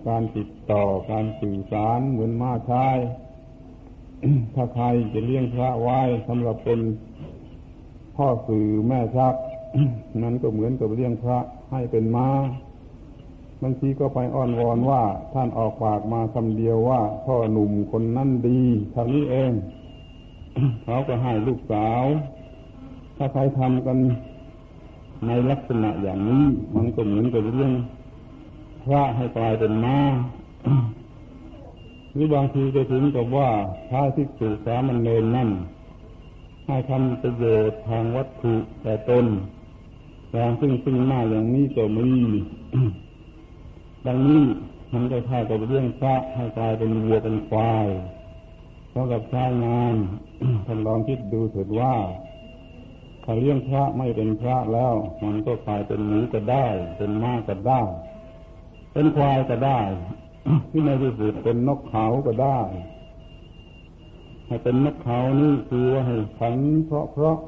[0.09, 2.97] การติดต่อการสื่อสารเหมือนม้าชาย
[4.55, 6.81] ถ้าใครจะเลี้ยงพระไว้สำหรับเป็น
[8.17, 9.35] พ่อสื่อแม่ชัก
[10.23, 11.39] นั้นก็เหมือนกับเลี้ยงพระ
[11.73, 12.29] ให้เป็นม้า
[13.63, 15.03] บางทีก็ไปอ้อนวอนว่า
[15.35, 18.61] ท่านออกปากมาคำเดียวว่า พ่อหนุ่มคนนั้นดี
[18.93, 19.53] เท่านี้เอง
[20.85, 22.05] เขาก็ให้ลูกสาว
[23.17, 23.99] ถ้าใครทำกัน
[25.27, 27.73] ในลักษณะอย่างนี้มันก็เหมือนกับเรื่อง
[28.85, 29.99] พระให้กลายเป็นม้า
[32.13, 33.51] หรือบางทีจะถึงกับว่า
[33.89, 35.51] พระที่สุสามันเนนนั่น
[36.67, 39.27] ให้ทำประโยชน์ทางวัตถุแต่ตน
[40.33, 42.09] อย่างซึ่งซึ่งหน้าอย่างนี้ก็มี
[44.07, 44.45] ดังนี้
[44.93, 47.87] มันก็ท่ากับเรื่องพระให้กลายเป็นวัวเป็นควาย
[48.91, 49.95] เท่าะกับใช้งาน
[50.67, 51.95] ท่านลองคิดดูเถิดว่า
[53.29, 56.67] ถ้าเลี้ยงพระไม่เป็นพระแล้ว มันก็กลายเป็นหมูก็ได้
[56.99, 57.83] เป็นม้าก็ได้
[58.93, 59.81] เป็นควายก็ได้
[60.71, 62.59] ที่ในที่สุดเป็นนกเขาก็ได้
[64.47, 67.39] ให้เป็นนกเขานี่คือว่าให้ขันเพราะเพราะ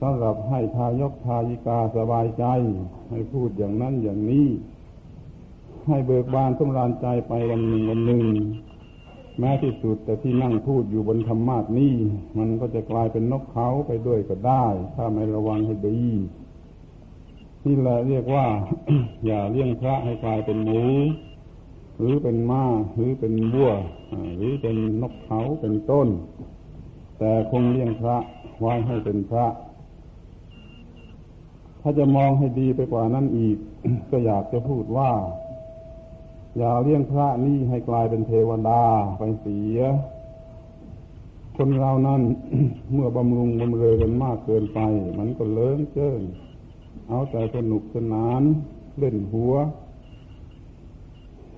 [0.00, 2.44] สำหรับให้ทายกทายิกาสบายใจ
[3.10, 4.48] ให้พูดอย่างนั้นอย่างนี้
[5.88, 8.22] ให้เบิกบานสำราญใจไปวันหนึ่งวันหนึ่ง
[9.38, 11.94] แม้ที่สุดแต่ที่นั่งพูดอยู่บนธรรมาสนี้
[12.38, 16.00] มันก็จะกลายเป็นนกเขาไปด้วยก็ได้ ถ้าไม่ระวังให้ดี
[17.66, 18.46] นี่แหละเรียกว่า
[19.26, 20.82] อย่าเลี้ยงพระให้กลายเป็นหมู
[21.98, 22.64] หรือเป็นม้า
[22.94, 23.72] หรือเป็นบัว
[24.36, 26.08] หรือเป็นนกเขาเป็นต้น
[27.18, 28.16] แต่คงเลี้ยงพระ
[28.60, 29.46] ไว้ให้เป็นพระ
[31.80, 33.56] ถ้าจะมองให้ดีไปกว่านั้นอีก
[34.10, 35.10] ก็อยากจะพูดว่า
[36.56, 38.82] อย่าเลี้ยงพระนี่ให้กลายเป็นเทวดา
[39.18, 39.80] ไปเสีย
[41.56, 42.22] คนเรานั้น
[42.92, 44.80] เมื่อบำรุงบำเรอกันมากเกินไป
[45.18, 46.22] มันก็เลิ้งเจิ้น
[47.08, 48.42] เอาแต่สนุกสนาน
[48.98, 49.54] เล่นหัว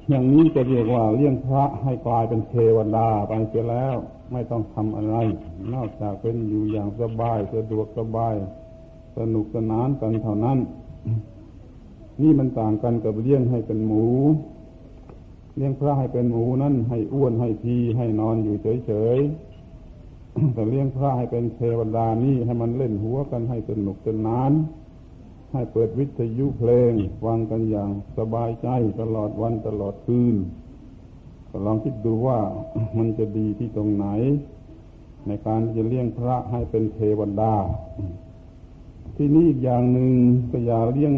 [0.08, 3.96] อย่างนี้จะเรียกว่าเลี้ยงพระให้กลายเป็นเทวดาไปเสียแล้ว
[4.32, 5.16] ไม่ต้องทำอะไร
[5.74, 8.34] นอกจากเป็นอยู่อย่างสบายสะดวกสบาย
[9.18, 10.58] สนุกสนานกันเท่านั้น
[12.22, 14.06] นี่มันต่างกันกับเลี้ยงให้เป็นหมู
[15.56, 24.52] เลี้ยงพระให้เป็นหมูนั้นให้อ้วนให้พีให้นอนอยู่เฉยๆแต่เลี้ยงพระให้เป็นเทวดานี่ให้มันเล่นหัวกันให้สนุกสนาน
[25.52, 26.92] ให้เปิดวิทยุเพลง
[27.24, 28.68] ฟังกันอย่างสบายใจ
[29.00, 30.36] ตลอดวันตลอดคืน
[31.66, 32.38] ลองคิดดูว่า
[32.96, 34.06] มันจะดีที่ตรงไหน
[35.26, 37.54] ในการจะเลี้ยงพระให้เป็นเทวดา
[39.16, 40.12] ที่นี่อีกอย่างหนึ่ง
[40.50, 41.14] ก็อย่าเลี้ยง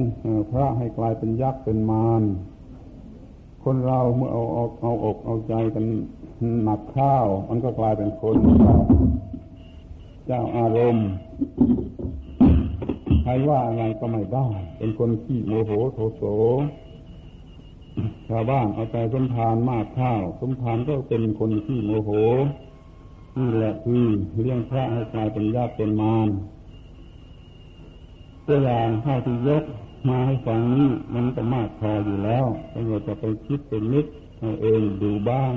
[0.50, 2.22] พระให้กลายเป็นยักษ์เป็นมาร
[3.68, 5.84] คนเราเมื่อเอาเอาเอาอกเอาใจกัน
[6.64, 8.36] หนักข้าว มันก็กลายเป็นคน
[10.26, 11.08] เจ้าอารมณ์
[13.22, 14.48] ใครว่าอะไรก็ไม่ได้
[14.78, 16.22] เป็นคนขี้โมโหโทโส
[18.28, 22.10] ชาวบ้านเอาใจสมทานมากข้าวสมทานก็เป็นคนขี้โมโห
[23.36, 24.04] นี่แหละคือ
[24.40, 26.28] เลี้ยงพระให้กลายเป็นญาติเป็นมาร
[28.46, 29.64] ตัวอย่างข้าวที่ยก
[30.08, 32.46] มาให้ฟังนี้มันก็มากพออยู่แล้ว
[32.88, 34.06] เราจะไปคิดเป็นนิด
[34.38, 35.54] เอาเองดูบ้าง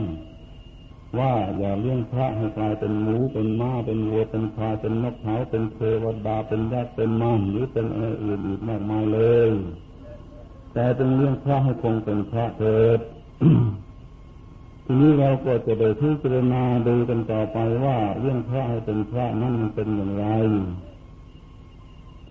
[1.18, 9.52] ว่าอย่าเลี้ยงพระให้กลายเป็นหมูเป็นม้าเป็นวัวเป็นพาเป็นนกเขาเป็นเทวดาเป็นยักษ์เป็นมันหรือเป็นอะไรอื่นอีกมากมายเลย
[10.74, 13.00] แต่ต้องเลี้ยงพระให้คงเป็นพระเถิด
[14.86, 20.28] ทีนี้เราก็จะได้พิจารณาดูกันต่อไปว่าเรื่องพระให้เป็นพระนั้นมันเป็นอย่างไร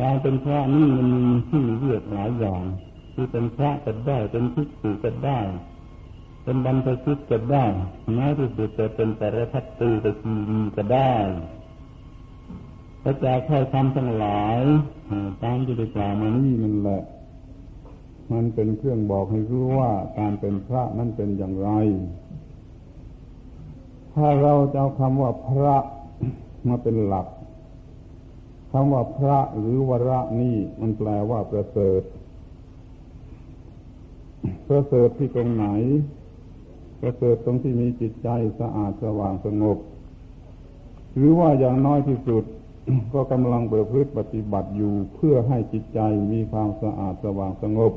[0.01, 2.63] การเป็นพระนี่มันมีที่เรียกหลายอย่าง
[3.15, 5.41] คือเป็นพระก็ได้เป็นภิกษุก็ได้
[6.43, 7.65] เป็นบรรพชิตก็ได้
[8.15, 11.13] แม้ที่สุดจะเป็นแต่ละพัตตือตะคีวีก็ได้
[13.03, 14.59] พระจาค่อยทำทั้งหลาย
[15.43, 17.03] ตามที่ได้กล่าวมานี่มันแหละ
[18.33, 21.71] มันเป็นเครื่องบอกให้รู้ว่าการเป็นพระนั้นเป็นอย่างไร
[24.15, 25.77] ถ้าเราจะเอาคำว่าพระ
[26.69, 27.27] มาเป็นหลัก
[28.73, 32.03] คำว่าพระหรือวระนี่มันแปลว่าประเสริฐ
[34.69, 35.67] ประเสริฐที่ตรงไหน
[37.01, 38.29] ประเสริฐตรงที่มีจิตใจ
[38.61, 39.79] สะอาดสว่างสงบ
[41.17, 42.45] หรือว่าอย่างน้อยที่สุด
[43.15, 46.01] ก็กำลังเบิดพฤติปฏิบัติอยู่เพื่อให้จิตใจ
[46.33, 47.93] มีความสะอาดสว่างสงบ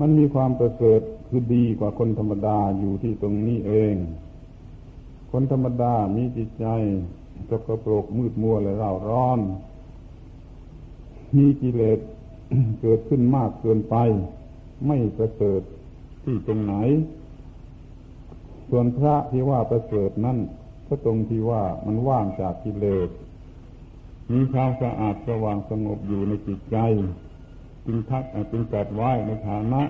[0.00, 3.94] มันมีความประเสริฐคือดีกว่าคนธรรมดาอยู่ที่ตรงนี้เอง
[5.32, 6.66] คนธรรมดามีจิตใจ
[7.50, 9.40] สกปรกมืดมัวและเร่าร้อน
[11.36, 11.98] มีกิเลส
[12.80, 13.96] เกิดขึ้นมากเกินไป
[14.86, 15.62] ไม่ประเสริฐ
[16.24, 16.74] ที่ตรงไหน
[18.68, 20.38] ส่วนพระที่ว่าประเสริฐนั่น
[20.86, 23.08] ก็ตรงที่ว่ามันว่างจากกิเลส
[24.32, 26.76] มีความสะอาดสว่างสงบอยู่ในจิตใจ
[27.86, 29.82] จึงทักจึงจัดไว้ในฐานะ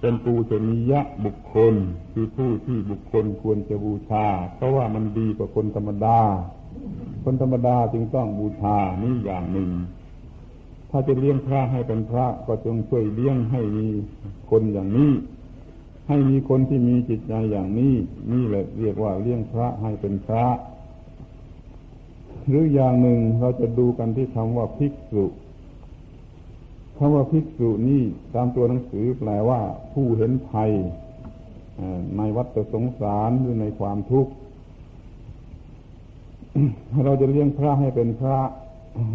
[0.00, 1.74] เป็นปูชนียะบุคคล
[2.12, 6.20] คือผู้ที่บุคคลควรจะบูชา เพราะว่ามันดีกว่าคนธรรมดา
[7.24, 9.70] คนธรรมดาจึงต้องบูชานี่อย่างหนึ่ง
[10.90, 13.88] ถ้าจะเลี้ยงพระให้เป็นพระก็จงช่วยเลี้ยงให้มี
[14.50, 15.12] คนอย่างนี้
[16.08, 17.94] ให้มีคนที่มีจิตใจอย่างนี้
[18.32, 20.46] นี่แหละเรียกว่าเลี้ยงพระให้เป็นพระ
[22.48, 25.24] หรืออย่างหนึ่งเราจะดูกันที่คำว่าภิกษุ
[26.96, 28.02] คำว่าภิกษุนี่
[28.34, 29.60] ตามตัวหนังสือแปลว่า
[29.92, 30.70] ผู้เห็นภัย
[32.16, 34.32] ในวัฏสงสารหรือในความทุกข์
[37.04, 38.38] เราจะเลี้ยงพระให้เป็นพระ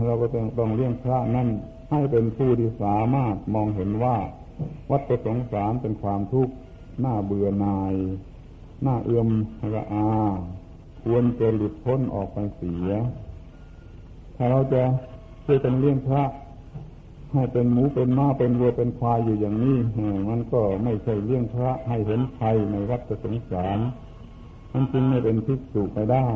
[0.05, 1.49] เราก็ต้องต้องเลี้ยงพระนั่น
[1.91, 4.17] ให้เป็นผู้ที่สามารถมองเห็นว่า
[4.91, 6.53] วัฏสงสารเป็นความทุกข์
[7.03, 7.93] น่าเบื่อหน่าย
[8.85, 9.27] น่าเอื่อม
[9.73, 10.09] ระอา
[11.03, 12.91] ควรจะหลุดพ้นออกไปเสีย
[14.35, 14.81] ถ้าเราจะ
[15.45, 16.23] ช่วยกันเลี้ยงพระ
[17.33, 19.77] ให้เป็นหมูเป็นม้าเป็นวัวเป็นควายอยู่อย่างนี้
[20.29, 23.79] มันก็ไม่ใช่เลี้ยงพระให้เห็นภัยในวัฏสงสาร
[24.73, 26.27] มันจึงไม่เป็นภิกษุไปได้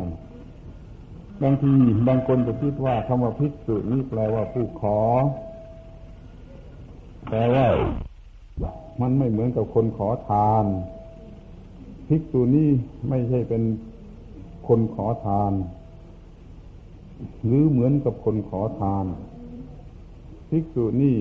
[1.44, 1.74] บางที
[2.08, 5.00] บางคนจะคิดว่าคำว่าภิกษุนี่แปลว่าผู้ขอ
[7.30, 7.68] แต่ว่า
[9.02, 10.66] มันไม่เหมือนกับคนขอทาน
[12.08, 12.70] ภิกษุนี่
[13.10, 13.64] ไม่ใช่เป็น
[14.68, 15.54] คนขอทาน
[17.46, 19.06] หรือเหมือนกับคนขอทาน
[20.50, 21.18] ภิกษุนี่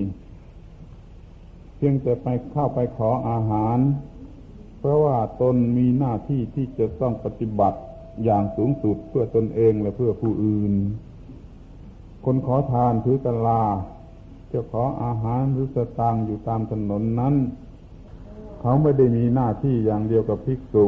[1.76, 3.78] เพียงแต่ไปเข้าไปขออาหาร
[4.78, 7.78] เพราะว่าตนมีหน้าที่ที่จะต้องปฏิบัติ
[8.24, 10.72] อย่างสูงสุดเพื่อตนเองและเพื่อผู้อื่น
[12.24, 13.62] คนขอทานถือกลา
[14.52, 17.35] จะขออาหารหรือสตางอยู่ตามถนนนั้น
[18.61, 20.87] เขาไม่ได้มีหน้าที่อย่างเดียวกับภิกษุ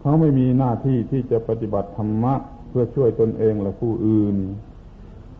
[0.00, 2.34] เขาไม่มีหน้าที่ที่จะปฏิบัติธรรมะ
[2.68, 4.36] เพื่อช่วยตนเองและผู้อื่น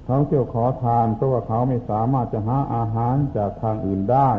[0.04, 4.30] เขาเที่ยวขอทานเพราะว่าเขาไม่สามารถจะหาอาหารจากทางอื่นได้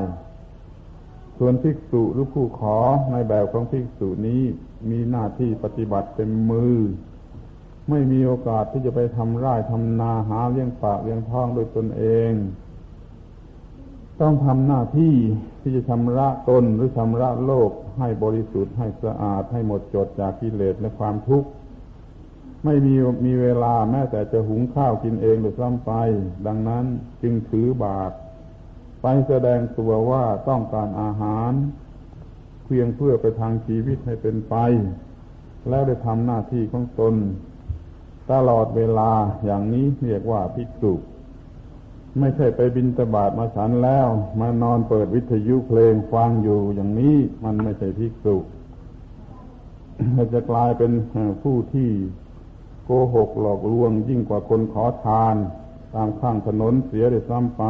[1.38, 2.78] ส่วนภิกษุหรือผู้ขอ
[3.12, 4.44] ในแบบของภิกษุนี้
[4.90, 6.76] มีหน้าที่ปฏิบัติเต็มมือ
[7.90, 12.32] ไม่มีโอกาสที่จะไปทำไร่ทำนาหาเลี้ยงปากเลี้ยงท้องโดยตนเอง
[14.22, 15.16] ต้องทำหน้าที่
[15.62, 21.50] ที่จะชำระตนหรือชำระโลกให้บริสุทธิ์ให้สะอาดให้หมดจดจากกิเลสและความทุกข์
[22.66, 25.92] ไม่มีมีเวลาแม้แต่จะหุงข้าวกินเองหรือซ้ำไป
[26.48, 26.86] ดังนั้น
[27.22, 28.16] จึงถือบาตร
[29.02, 31.52] ไปแสดงตัวว่าต้องการอาหาร
[32.68, 34.56] เพียงเพื่อไปทางชีวิตให้เป็นไป
[35.70, 37.16] แล้วได้ทำหน้าที่ของตน
[38.32, 39.12] ตลอดเวลา
[39.46, 40.94] อย่างนี้เรียกว่าภิกษุ
[42.20, 44.08] ไม่ใช่ไปบินตบาทมาฉันแล้ว
[44.40, 48.36] มานอนเปิดวิทยุเพลงฟังอยู่อย่างนี้มันไม่ใช่ภิกษุ
[50.34, 50.92] จะกลายเป็น
[51.44, 51.90] ผู้ที่
[52.86, 55.36] โกหกหลอกลวงยิ่งกว่าคนขอทาน
[55.96, 57.64] ตามข้างถนนเสียได้ซ้ำไป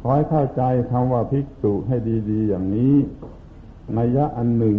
[0.00, 1.96] ขอให้เข้าใจคำว่าภิกษุให้
[2.30, 2.94] ดี ๆ อย่างนี้
[3.98, 4.78] นัยยะอันหนึ่ง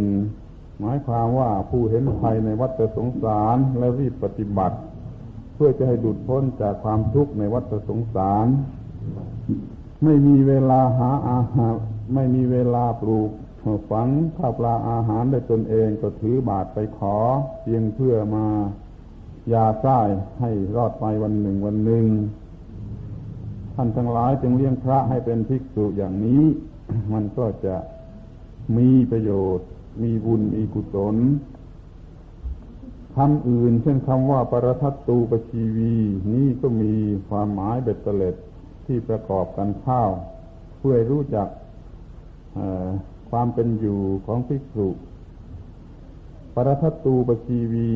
[0.80, 4.78] หมายความว่าผู้เห็นภัยในวัฏสงสารและรีบปฏิบัติ
[5.56, 8.48] เพื่อจะให้ดุดพ้นจากความทุกข์ในวัฏสงสาร
[10.04, 11.74] ไม่มีเวลาหาอาหาร
[12.14, 13.30] ไม่มีเวลาปลูก
[13.90, 17.18] ฝังข้าวปลาอาหารได้ตนเองก็ถือบาทไปขอ
[17.62, 18.46] เพียงเพื่อมา
[19.54, 20.00] ยาใช้
[20.40, 22.06] ให้รอดไปวันหนึ่งวันหนึ่ง
[23.76, 26.44] ท่านทั้งหลายจึงเลี้ยงพระให้เป็นภิกษุอย่างนี้
[27.14, 27.76] มันก็จะ
[28.78, 29.68] มีประโยชน์
[30.04, 31.16] มีบุญ มีกุศล
[33.16, 35.96] คำอื่น เช่นคำว่าปรทัตตูปชีวี
[36.34, 36.94] นี่ก็มี
[37.30, 38.36] ความหมายเบ็ดเสร็จ
[38.86, 40.04] ที่ประกอบกันเข้า
[40.78, 41.48] เพื่อรู้จัก
[43.30, 44.88] ความเป็นอยู่ของภิกษุ
[46.56, 47.90] ปรทัตตูปชีวี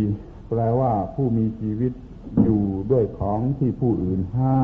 [0.50, 1.94] แปลว่าผู้มีชีวิต
[2.44, 4.64] อยู่ด้วยของที่ผู้อื่นให้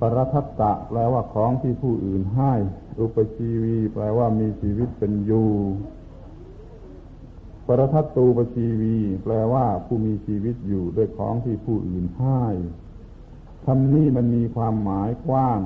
[0.00, 2.52] ปรทัตตะแปลว่าของที่ผู้อื่นให้
[3.00, 5.50] อุปชีวี แปลว่ามีชีวิตเป็นอยู่
[7.66, 12.42] ปรทัตตูปชีวี แปลว่าผู้มีชีวิตอยู่ด้วยของที่ผู้อื่นให้
[13.64, 15.60] คำนี้มันมีความหมายกว้าง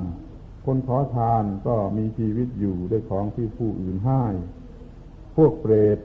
[0.65, 4.25] คนขอทานก็มีชีวิตอยู่ด้วยของที่ผู้อื่นให้
[5.35, 5.99] พวกเปรต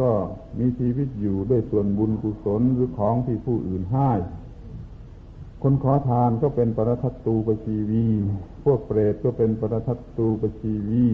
[0.00, 0.10] ก็
[0.58, 4.10] มีชีวิตอยู่ด้วยส่วนบุญกุศลหรือของที่ผู้อื่นให้
[5.62, 8.06] คนขอทานก็เป็นปรทัตตูปชีวี
[8.64, 11.06] พวกเปรตก็เป็นปรทัตตูปชีวี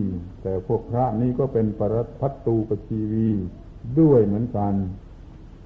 [0.42, 3.28] แต่พวกพระนี่ก็เป็นปรทัตตูปชีวี
[4.00, 4.74] ด้วยเหมือนกัน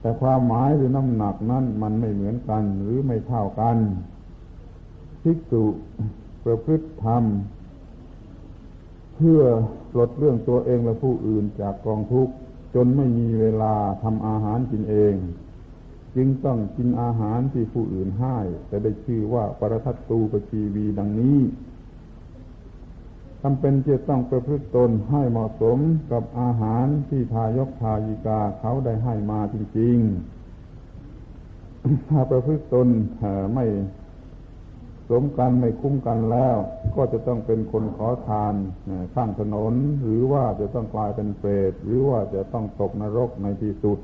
[0.01, 3.77] แต่ความหมายหรือน้ำหนักนั้นมันไม่เหมือนกันหรือไม่เท่ากัน
[5.23, 5.65] ภิกษุ
[6.45, 7.25] ประพฤติธรรม
[9.17, 9.41] เพื่อ
[9.93, 12.35] ปลดเรื่องตัวเองและผู้อื่นจากกองทุกข์
[12.75, 15.15] จนไม่มีเวลาทำอาหารกินเอง
[16.17, 18.39] จึงต้องกินอาหารที่ผู้อื่นให้
[18.69, 21.39] แต่ได้ชื่อว่าปรทัตตูปชีวีดังนี้
[23.43, 25.79] จำเป็นจะต้องประพฤติตนให้เหมาะสม
[26.13, 32.89] กับอาหารที่ทายกทายิกาเขาได้ให้มาจริงๆ ถ้าประพฤติตน
[33.55, 33.67] ไม่
[35.11, 36.57] สมกันไม่คุ้มกันแล้ว
[36.97, 38.55] ก็จะต้องเป็นคนขอทาน
[39.15, 43.99] ข้างถนน หรือว่าจะต้องกลายเป็นเปรตหรือว่าจะต้องตกนรกในที่สุด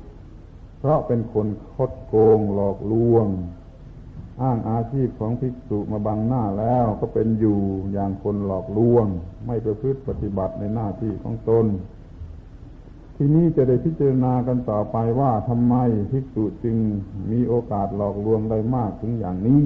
[0.83, 3.27] เพราะเป็นคนคดโกงหลอกลวง
[4.41, 7.59] อ้างอาชีพของภิกษุมาบังหน้าแล้วก็เป็นอยู่
[7.93, 9.05] อย่างคนหลอกลวง
[9.47, 11.65] ไม่ประพฤติปฏิบัติในหน้าที่ของตน
[13.15, 15.75] ทีนี้จะได้พิจารณากันต่อไปว่าทำไม
[16.11, 16.77] ภิกษุจึง
[17.31, 19.65] มีโอกาสหลอกลวงได้มากถึงอย่างนี้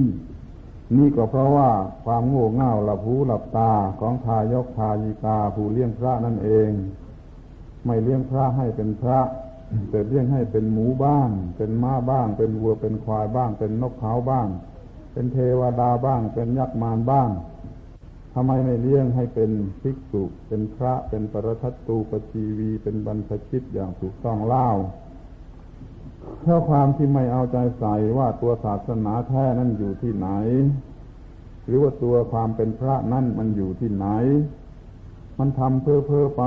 [0.96, 1.70] นี่ก็เพราะว่า
[2.04, 6.70] ความโง่เง่าหลับหูหลับตาของทายกทายิกาผู้เลี้ยงพระนั่นเอง
[7.86, 9.20] ไม่เลี้ยงพระให้เป็นพระ
[9.90, 14.46] แต่เลี้ยงให้เป็นหมูบ้าง เป็นม้าบ้าง เป็นวัวเป็นควายบ้าง เป็นนกเขาบ้าง
[15.12, 17.28] เป็นเทวดาบ้าง เป็นยักษ์มารบ้าง
[18.34, 19.50] ทำไมไม่เลี้ยงให้เป็น
[19.82, 24.68] ภิกษุเป็นพระเป็นปรทัตตูปชีวี เป็นบรรพชิตอย่างถูกต้องเล่า
[26.40, 30.28] เพราะความที่ไม่เอาใจใส่ว่าตัวศาสนาแท้นั้นอยู่ที่ไหน
[31.66, 34.06] หรือว่าตัวความเป็นพระนั่นมันอยู่ที่ไหน
[35.38, 36.44] มันทำเพ้อเพ้อไป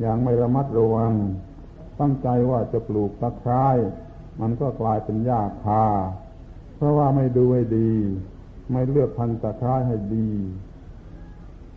[0.00, 1.12] อย่างไม่ระมัดระวัง
[2.00, 3.66] ตั้งใจว่าจะปลูกตะไคร้
[4.40, 5.84] มันก็กลายเป็นหญ้าคา
[6.76, 7.92] เพราะว่าไม่ดูให้ดี
[8.72, 10.28] ไม่เลือกพันธุ์ตะไคร้ให้ดี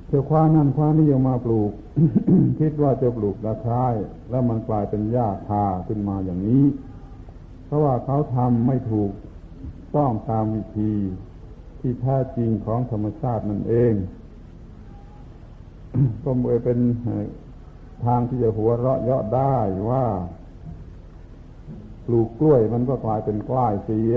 [0.09, 1.71] ธอคว้านั่นคว้านี่ออกมาปลูก
[2.59, 3.85] คิดว่าจะปลูกตะไคร้
[4.29, 6.65] แล้วมันกลายเป็นหญ้าคาขึ้นมาอย่างนี้
[7.65, 9.11] เพราะว่าเขาทำไม่ถูก
[9.95, 10.93] ต้องตามวิธี
[11.79, 13.93] ที่แท้จริงของธรรมชาตินั่นเอง
[16.23, 16.79] ก็เลยเป็น
[18.05, 19.55] ทางที่จะหัวเราะเยาะได้
[19.91, 20.05] ว่า
[22.05, 24.15] ปลูกกล้วยมันก็กลายเป็นกล้ายเสีย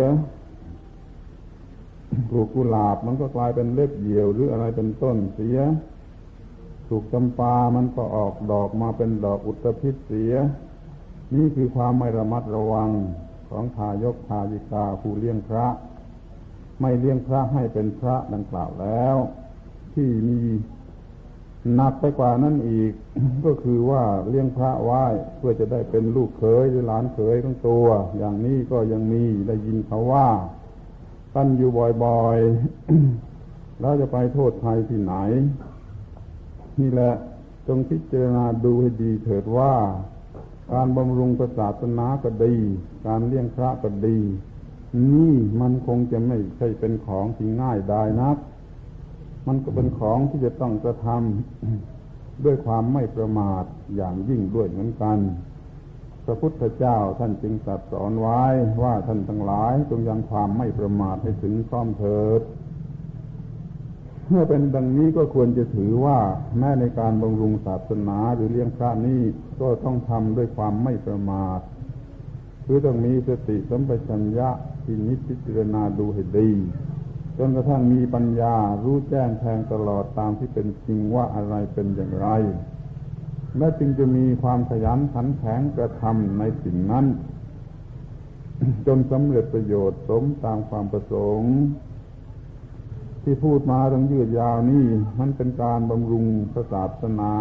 [2.31, 5.59] ปลูกกุหลาบมันก็กลายเป็นเล็บเหี่ยวหรืออะไรเป็นต้นเสีย
[6.87, 10.33] ปลูกจำปามันก็ออกดอกมาเป็นดอกอุตภิษเสีย
[11.35, 12.91] นี่คือความไม่ระมัดระวัง
[13.49, 15.67] ของทายกทายิกาผู้เลี้ยงพระ
[16.81, 19.17] ไม่เลี้ยงพระให้เป็นพระดังกล่าวแล้ว
[19.95, 20.41] ที่มี
[21.75, 22.93] หนักไปกว่านั้นอีก
[23.45, 25.05] ก็คือว่าเลี้ยงพระไหว้
[25.37, 27.87] เพื่อจะได้เป็นลูกเขยหรือหลานเขยของตัว
[28.19, 30.29] อย่างนี้ก็ยังมีได้ยินเขาว่า
[31.35, 31.71] กันอยู่
[32.05, 35.15] บ่อยๆ แล้วจะไปโทษใครที่ไหน
[36.81, 37.15] นี่แหละ
[37.67, 39.75] จงพิจารณาดูให้ดีเถิดว่า
[40.73, 42.55] การบำรุงศาสนาก็ดี
[43.07, 44.19] การเลี้ยงพระก็ดี
[45.13, 48.37] นี่มันคงจะไม่ใช่เป็นของที่ง่ายได้นัก
[49.47, 53.65] มันก็เป็นของที่จะต้องกระทำด้วยความไม่ประมาท
[53.97, 55.19] อย่างยิ่งด้วยเหมือนกัน
[56.25, 58.43] พระพุทธเจ้าท่านจึงตรัสสอนไว้
[58.83, 62.43] ว่าท่านทั้งหลายจงยังความไม่ประมาทให้ถึงพร้อมเถิด
[64.29, 66.19] เมื่อเป็นดังนี้ก็ควรจะถือว่า
[66.59, 69.21] แม้ในการบำรุงศาสนาหรือเลี้ยงพระนี้
[69.61, 71.61] ก็ต้องทำด้วยความไม่ประมาท
[72.65, 74.49] คือต้องมีสติสัมปชัญญะ
[74.85, 76.49] ที่นิพพิจารณาดูให้ดี
[77.39, 82.29] จนกระทั่งมีปัญญารู้แจ้งแทงตลอดตามที่เป็นจริงว่าอะไรเป็นอย่างไร
[83.59, 87.07] และจึงจะมีความขยันขันแข็งกระทำในสิ่งนั้น
[88.87, 91.53] จนสำเร็จประโยชน์สมตามความประสงค์
[93.23, 94.87] ที่พูดมาตั้งยืดยาวนี่
[95.19, 96.27] มันเป็นการบำรุง
[96.73, 97.35] ศาสนา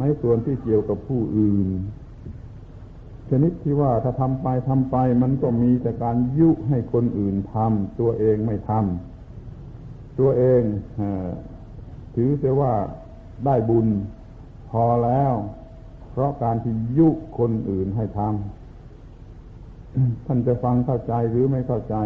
[0.00, 1.68] ในส่วนที่เกี่ยวกับผู้อื่น
[3.30, 10.62] ชนิดที่ว่าถ้าทำไปทำไปมันก็มีแต่การยุให้คนอื่นทำตัวเองไม่ทำตัวเอง
[12.14, 12.72] ถือเสียว่า
[13.46, 13.88] ได้บุญ
[14.70, 15.32] พอแล้ว
[16.10, 17.08] เพราะการที่ยุ
[17.38, 21.96] คนอื่นให้ทำท่านจะฟังเข้าใจหรือไม่เข้าใจ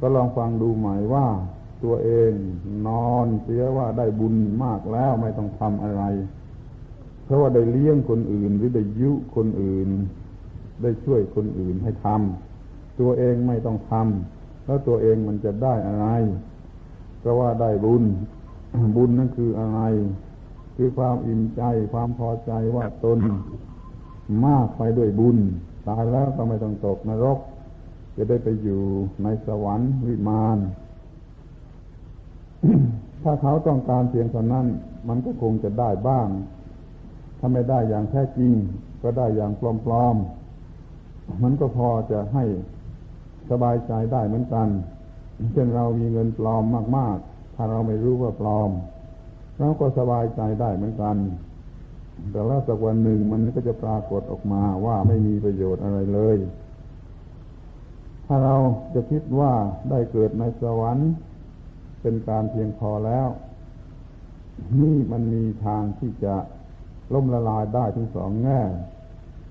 [0.00, 1.26] ก็ลองฟังดูใหม่ว่า
[1.84, 2.32] ตัวเอง
[2.86, 6.02] นอนเสียว่าได้บุญมากแล้วไม่ต้องทำอะไร
[7.24, 9.88] เพราะว่าได้เลี้ยงคนอื่นหรือได้ยุคนอื่น
[10.82, 16.06] ได้ช่วยคนอื่นให้ทำตัวเองไม่ต้องทำแล้วตัวเองมันจะได้อะไร
[17.20, 18.04] เพราะว่าได้บุญ
[18.96, 19.80] บุญนั่นคืออะไร
[20.76, 21.62] คือความอิ่มใจ
[21.92, 23.18] ความพอใจว่าตน
[24.46, 25.38] มากไปด้วยบุญ
[25.88, 27.38] ตายแล้วก็ไม่ต้องตกนรก
[28.16, 28.82] จะได้ไปอยู่
[29.22, 30.58] ในสวรรค์วิมาน
[33.22, 34.66] ถ้าเขาต้องการเพียงเท่านั้น
[35.08, 36.28] มันก็คงจะได้บ้าง
[37.38, 38.52] ถ้าไม่ได้อย่างแท้จริง
[39.02, 40.43] ก็ได้อย่างปลอมๆ
[41.42, 42.44] มันก็พอจะให้
[43.50, 44.68] สบายใจได้เหมือนกัน
[45.52, 46.64] เช่นเรามีเงินปลอม
[46.96, 48.70] มาก ๆ ถ้าเราไม่รู้ว่าปลอม
[49.58, 51.16] เราก็สบายใจได้เหมือนกัน
[52.30, 56.36] แต่แล้วสักวันหนึ่งมันก็จะปรากฏออกมาว่าไม่มีประโยชน์อะไรเลย
[58.26, 58.56] ถ้าเรา
[58.94, 59.52] จะคิดว่า
[59.90, 61.10] ได้เกิดในสวรรค์
[62.02, 63.26] เป็นการเพียงพอแล้ว
[64.82, 66.34] นี่มันมีทางที่จะ
[67.14, 68.60] ล่มละลายได้ทั้งสองแง่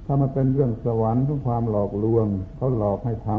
[0.05, 3.29] ถ้ามันเป็นเรื่องสวรรค์ของความหลอกลวงเขาหลอกให้ท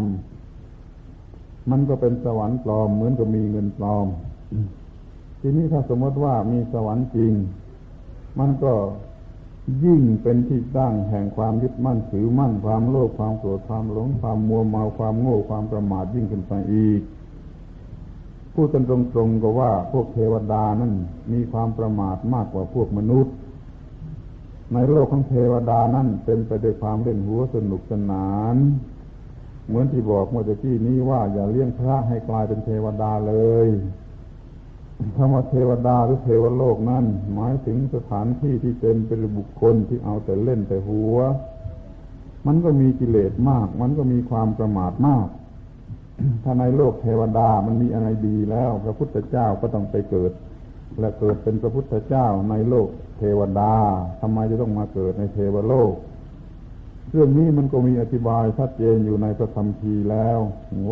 [0.74, 4.06] ำมันก็เป็นสวรรค์ปลอมเหมือนกับมีเงินปลอม
[5.40, 7.32] ทีนี้ถ้าสมมติว่ามีสวรรค์จริง
[8.38, 8.72] มันก็
[9.84, 17.00] ยิ่งเป็นที่ตั้งแห่งความยึดมั่นถือมั่นความโลภความโกรธความหลงความมัวเมาความโง่ความประมาทยิ่งขึ้นไปอีก
[18.54, 20.92] พูดกันตรงๆก็ว่าพวกเทวดานั้น
[21.32, 23.34] มีความประมาทมากกว่าพวกมนุษย์
[24.72, 28.56] ในโลกของเทวดานั้นเป็นไปด้วยความเล่นหัวสนุกสนาน
[29.66, 33.34] เหมือนที่บอกเมื่อกี้นี้ว่าอย่าเลี้ยงพระให้กลายเป็นเทวดาเล
[33.66, 33.68] ย
[35.16, 37.04] คำว่าเทวดาหรือเทวโลกนั้น
[37.34, 41.16] หมายถึงสถานที่ที่เต็มเป็นบุคคลที่เอาแต่เล่นแต่หัว
[42.46, 45.28] มันก็มีกิเลสมาก มันก็มีความประมาทมาก
[46.44, 50.32] ถ้าในโลกเทวดามันมีอะไรดีแล้ว พระพุทธเจ้าก็ต้องไปเกิด
[51.00, 52.88] และเกิดเป็นพระพุทธเจ้าในโลก
[53.18, 53.74] เทวดา
[54.20, 55.94] ทำไมจะต้องมาเกิดในเทวโลก
[57.10, 60.38] เรื่องนี้มันก็มีอธิบายชัดเจนอยู่ในพระธรรมทีแล้ว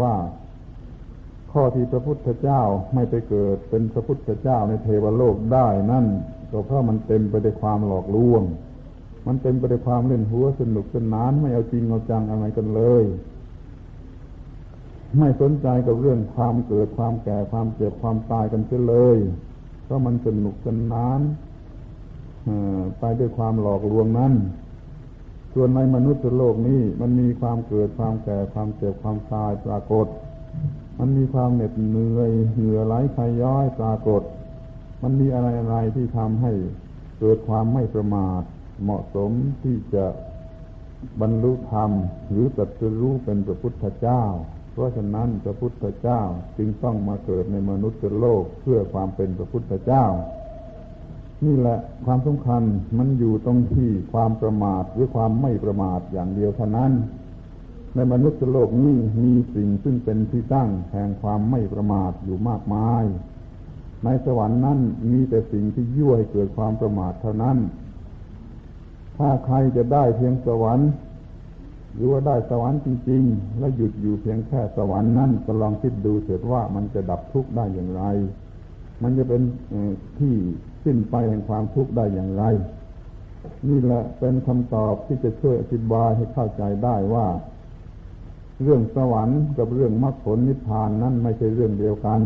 [0.03, 0.15] ว่า
[1.53, 2.63] ข้อที่พระพุทธเจ้า
[2.95, 6.07] ไม่ไปเกิดเป็นพระพุทธเจ้าในเทวโลกได้นั่น
[6.51, 8.43] ก็เพราะมันเต็มไปด้วยความหลอกลวง
[9.27, 13.05] มันเต็มไปด้วยความเล่นหัวสนุกสนานไม่เอาจริงเอาจังอะไรกันเลย
[15.19, 19.19] ไม่สนใจกับเรื่องความเกิดความแก่ความเจ็บความตายกันเสียเลย
[19.85, 21.21] เพราะมันสนุกสนาน
[22.99, 24.33] ไปด้วยความหลอกลวงนั้น
[25.55, 30.07] ส่วนในมนุษย์โลกนี้มันมีความเกิดความแก่ความเจ็บความตายปรากฏ
[30.99, 34.23] มันมีความเหน็ดเหนื่อยเหงื่อไหลไขย้อยปรากฏ
[35.03, 36.53] มันมีอะไรอะไรที่ทำให้
[37.19, 38.43] เกิดความไม่ประมาท
[38.83, 39.31] เหมาะสม
[39.63, 40.07] ที่จะ
[41.21, 41.91] บรรลุธรรม
[42.31, 42.69] หรือตัด
[43.01, 44.23] รู้เป็นพระพุทธเจ้า
[44.73, 46.21] เพราะฉะนั้นพระพุทธเจ้า
[46.57, 50.05] จึงต้องมาเกิดในมนุษย์โลกเพื่อความเป็นพระพุทธเจ้า
[51.45, 52.63] นี่แหละความสำคัญ
[52.99, 56.93] มันอยู่ตรงที่ความประมาทหรือความไม่ประมาทอย่างเดียวเท่านั้น
[57.95, 63.05] ในมนุษย์โลกนี้มีสิ่งซึ่งเป็นที่ตั้งแห่งความไม่ประมาทอยู่มากมาย
[64.05, 64.79] ในสวรรค์นั้น
[65.11, 67.57] มีแต่สิ่งที่ยั่วให้เกิดความประมาทเท่านั้น
[69.17, 70.91] ถ้าใครจะได้เพียงสวรรค์
[71.95, 78.03] หรือว่าได้สวรรค์จริง ๆ และหยุดอยู่เพียงแค่สวรรค์นั้นก็ลองคิดดูเถิดว่ามันจะดับทุกข์ได้อย่างไร
[79.03, 79.43] มันจะเป็น
[80.19, 80.35] ที่
[80.85, 82.45] สิ้นไปแห่งความทุกข์ได้อย่างไร
[83.69, 87.27] นี่แหละเป็นคำตอบที่จะช่วยอธิบายให้เข้าใจได้ว่า
[88.63, 92.21] เรื่องสวรรค์กับเรื่องมรรคผลนิพพานนั่นไม่ใช่เรื่องเดียวกัน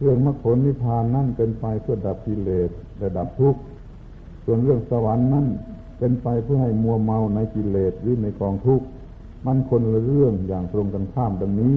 [0.00, 3.60] เรื่องมรรคผลนิพพานนั่นเป็นไปเพื่อดับกิเลสและดับทุกข์
[4.44, 5.46] ส่วนเรื่องสวรรค์นั่น
[5.98, 8.86] เป็นไปเพื่อให้มัวเมาในกิเลสหรือในกองทุกข์
[9.46, 11.76] มันคนละเรื่องอย่างตรงกันข้ามดังนี้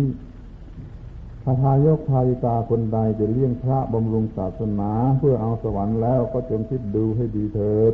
[1.49, 7.93] ถ้าทายกทายิกาคนใดจะเลี้ยงพระบำรุงศาสนา เพื่อเอาสวรรค์แล้วก็จงคิดดูให้ดีเถิด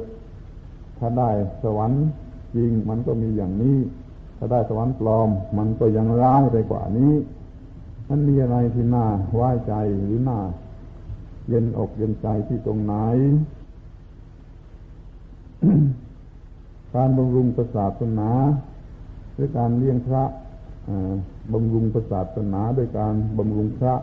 [0.98, 1.30] ถ้าได้
[1.64, 2.04] สวรรค์
[2.56, 3.78] จริงมันก็มีอย่างนี้
[4.38, 7.14] ถ้าได้สวรรค์ปลอม มันก็ยังร้ายไปกว่านี้
[8.10, 9.74] มันมีอะไรที่น่าไว้ใจ
[10.06, 10.40] หรือน่า
[11.48, 12.94] เย็นอกเย็นใจที่ตรงไหน
[16.96, 18.30] การบำรุงศาสนา
[19.34, 20.24] หรือการเลี้ยงพระ
[21.54, 23.96] บำรุงศาสนาด้วยการบำรุงพระ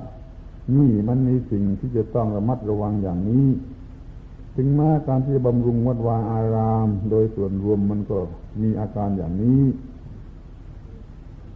[0.77, 3.47] นี่มันมีสิ่งที่จะต้องระมัดระวังอย่างนี้
[4.57, 8.19] ถึงแม้การที่จะบำรุงวัดวาอาราม โดยส่วนรวมมันก็
[8.63, 9.63] มีอาการอย่างนี้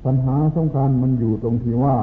[0.05, 1.97] ปัญหาสำคัญมันอยู่ตรงที่ว่า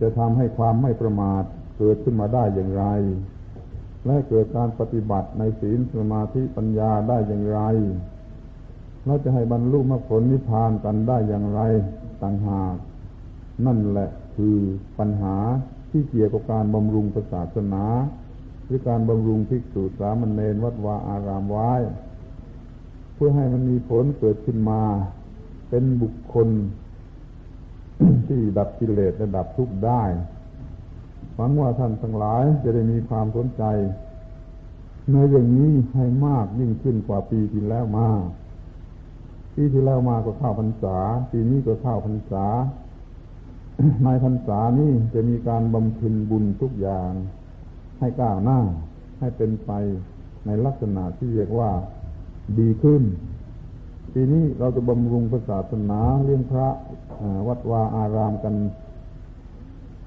[0.00, 1.44] จะทำให้ความไม่ประมาท
[1.78, 2.84] เกิดขึ้นมาได้อย่างไร
[4.06, 7.60] และเกิดการปฏิบัติในศีลสมาธิปัญญาได้อย่างไร
[9.06, 11.60] เราจะให้บรรลุมรรคผลนิพพานกันได้อย่างไร
[12.22, 12.76] ต่างหาก
[13.66, 14.56] นั่นแหละคือ
[14.98, 15.36] ปัญหา
[15.90, 17.84] ที่เกี่ยวกับการบำรุงศาสนา
[18.64, 21.72] หรือการบำรุงภิกษุสามเณรวัดวาอารามไว้
[23.14, 24.82] เพื่อให้มันมีผลเกิดขึ้นมา
[25.68, 26.48] เป็นบุคคล
[28.26, 30.02] ที่ดับกิเลสและดับทุกข์ได้
[31.34, 33.64] หวังว่าท่านทั้งหลายจะได้มีความสนใจ
[35.12, 38.08] ในเรื่องนี้ให้มากยิ่งขึ้นกว่าปีที่แล้วมา
[39.58, 40.96] ปีที่แล้วมาก็เข้าพรรษา
[41.30, 42.46] ปีนี้ก็เข้าพรรษา
[44.04, 47.10] ในพรรษานี้จะมีการบำเพ็ญบุญทุกอย่าง
[47.98, 48.60] ให้ก้าวหน้า
[49.20, 49.70] ให้เป็นไป
[50.46, 51.70] ในลักษณะที่เรียกว่า
[52.58, 53.02] ดีขึ้น
[54.12, 56.68] ปีนี้เราจะบำรุงศาสนาเลี้ยงพระ
[57.48, 58.54] วัดวาอารามกัน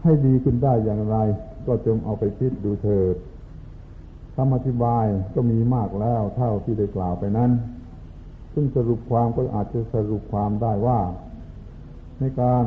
[0.04, 1.16] ให้ดีขึ้นได้อย่างไร
[1.68, 3.16] ก็จงเอาไปคิดดูเถิด
[4.36, 7.52] คำอธิบายก็มีมากแล้วเท่าที่ได้กล่าวไปนั้น
[8.62, 10.99] ซึ่งสรุปความก็อาจจะสรุปความได้ว่า
[12.20, 12.66] ในการ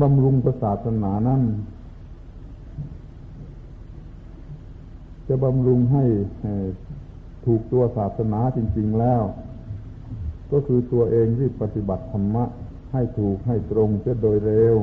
[0.00, 1.42] บำรุงศาสนานั้น
[5.28, 6.04] จะบำรุงให้
[7.46, 9.22] ถูกตัวศาสนาจริง ๆแล้ว
[10.52, 12.44] ก็คือตัวเองที่ปฏิบัติธรรมะ
[12.92, 14.76] ให้ถูกให้ตรงเสียโดยเร็ว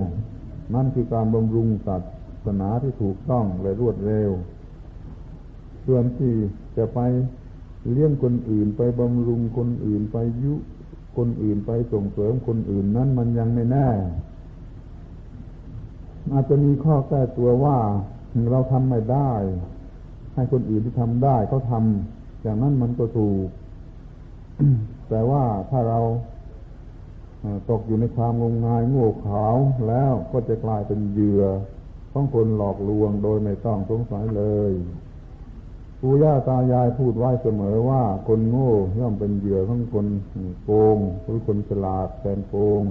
[0.74, 1.98] นั่นคือการบำรุงศา
[2.46, 4.32] สนาที่ถูกต้องและรวดเร็ว
[5.86, 6.34] ส่วนที่
[6.78, 7.00] จะไป
[7.92, 10.54] เลี้ยงคนอื่นไปบำรุงคนอื่นไปยุ
[11.18, 13.90] คนอื่นไปส่งเสริมคนอื่นนั้นมันยังไม่แน่
[16.34, 17.78] อาจจะมีข้อแก้ตัวว่า
[18.52, 19.32] เราทำไม่ได้
[20.36, 23.48] ให้คนอื่นที่ทำได้เขาทำอย่างนั้นมันก็ถูก
[25.10, 26.00] แต่ว่าถ้าเรา
[27.70, 29.46] ตกอยู่ในความงมงายโง่เขลา
[29.88, 31.44] แล้วก็จะกลายเป็นเหยื่อ
[32.12, 34.72] ของคนหลอกลวงโดยไม่ต้องสงสัยเลย
[36.00, 40.08] ปู่ย่าตายายพูดไว้เสมอว่า คนโง่ย่อมเป็นเหยื่อของคน
[40.64, 42.84] โกงหรือคนฉลาดแทนโกง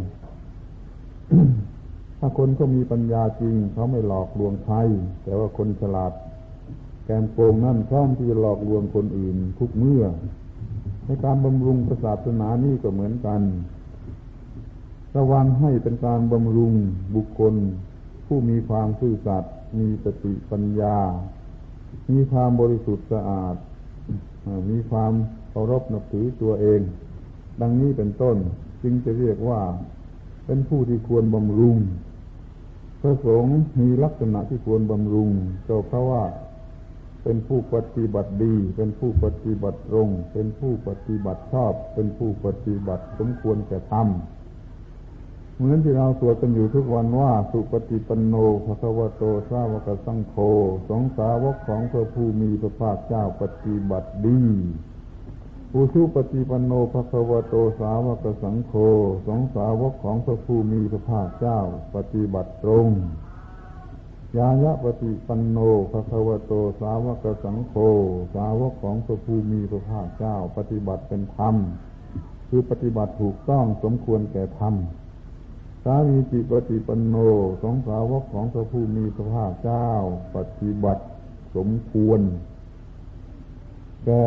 [2.19, 4.77] ถ้าคนก็มีปัญญาจริง เขาไม่หลอกลวงใคร
[5.25, 6.13] แต่ว่าคนฉลาด
[7.05, 10.05] แกมโกงนั่นพร้อมที่จะหลอกลวงคนอื่นทุกเมื่อ
[11.07, 13.41] ในการบำรุงศาสนานี่ก็เหมือนกัน
[15.17, 16.73] ระวังให้เป็นการบำรุง
[17.15, 17.55] บุคคล
[18.27, 20.97] ผู้มีความซื่อสัตย์มีสติปัญญา
[22.13, 23.57] มีความบริสุทธิ์สะอาด
[24.71, 25.13] มีความ
[25.51, 26.81] เคารพนับถือตัวเอง
[27.61, 28.37] ดังนี้เป็นต้น
[28.83, 29.61] จึงจะเรียกว่า
[30.47, 31.77] เป็นผู้ที่ควรบำรุง
[33.01, 35.31] พระสงฆ์มีลักษณะที่ควรบำรุง
[35.69, 36.25] ก็เพราะว่า
[37.23, 44.09] เป็นผู้ปฏิบัติดี เป็นผู้ปฏิบัติตรง เป็นผู้ปฏิบัติชอบ เป็นผู้ปฏิบัติสมควรแก่ธรรม
[45.57, 48.35] เหมือนที่เราสวดกันอยู่ทุกวันว่า สุปฏิปันโน
[48.65, 50.37] ภะควโตสาวกสังโฆ
[50.89, 54.43] สงสาวกของพระผู้มีพระภาคเจ้าปฏิบัติดี
[55.75, 58.75] อุชุปฏิปันโนภะควโตสาวกสังโฆ
[59.27, 61.61] สงสาวกของพระผู้มีพระภาคเจ้า
[61.95, 62.89] ปฏิบัติตรง
[64.39, 65.59] ยายะปฏิปันโน
[65.93, 67.75] ภะควโตสาวกสังโฆ
[68.35, 71.55] สาวกของพระผู้มีพระภาคเจ้า ปฏิบัติเป็นธรรม
[72.49, 74.77] คือปฏิบัติถูกต้องสมควรแก่ธรรม
[75.85, 77.17] สามีจิปฏิปันโน
[77.63, 79.89] สองสาวกของพระผู้มีพระภาคเจ้า
[80.37, 81.05] ปฏิบัติ
[81.57, 82.21] สมควร
[84.05, 84.25] แก่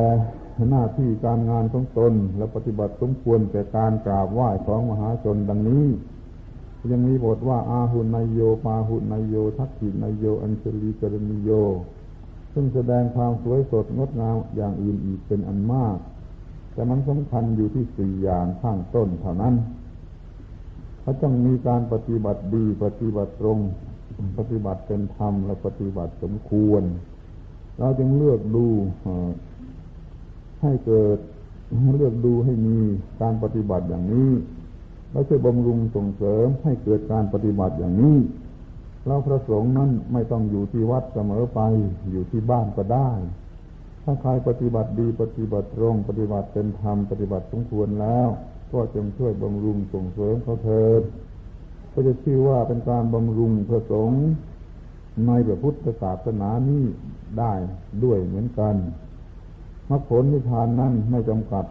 [0.70, 5.86] หน้าที่การงานของตนและปฏิบัติสมควรแก่การกราบไหว้ของมหาชนดังนี้
[6.92, 11.50] ยังมีบทว่าอาหุนายโยปาหุนายโย ทักขินายโย อัญชลีกรณีโย
[12.54, 15.98] ซึ่งแสดงความสวยสดงดงามอย่างอื่นอีกเป็นอันมาก
[16.74, 19.54] แต่มันสำคัญอยู่ที่สี่อย่างข้างต้นเท่านั้น
[21.08, 23.60] เขาต้องมีการปฏิบัติดี ปฏิบัติตรง
[24.38, 26.84] ปฏิบัติเป็นธรรมและปฏิบัติสมควร
[27.80, 28.68] เราจึงเลือกดู
[30.62, 31.18] ให้เกิด
[31.96, 32.78] เลือกดูให้มี
[33.22, 34.32] การปฏิบัติอย่างนี้
[35.12, 38.18] แล้วช่วยบำรุงส่งเสริมให้เกิดการปฏิบัติอย่างนี้
[39.06, 41.60] เราพระสงฆ์นั้นไม่ต้องอยู่ที่วัดเสมอไป
[42.12, 43.12] อยู่ที่บ้านก็ได้
[44.04, 48.30] ถ้าใครปฏิบัติดีปฏิบัติตรง ปฏิบัติเป็นธรรมปฏิบัติสมควรแล้ว
[48.72, 51.02] ก็จงช่วยบำรุงส่งเสริมเขาเถิด
[51.92, 54.26] ก็จะชื่อว่าเป็นการบำรุงพระสงฆ์
[55.28, 56.84] ในพระพุทธศาสนานี้
[57.40, 57.54] ได้
[58.04, 58.76] ด้วยเหมือนกัน
[59.90, 61.66] มรรคผลนิพพานนั้นไม่จำกัด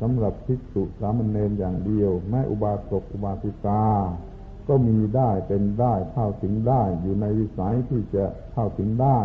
[0.00, 3.84] สำหรับภิกษุสามเณรอย่างเดียว แม้อุบาสกอุบาสิกา
[4.68, 9.18] ก็มีได้เป็นได้เข้าถึงได้ อยู่ในวิสัยที่จะเข้าถึงได้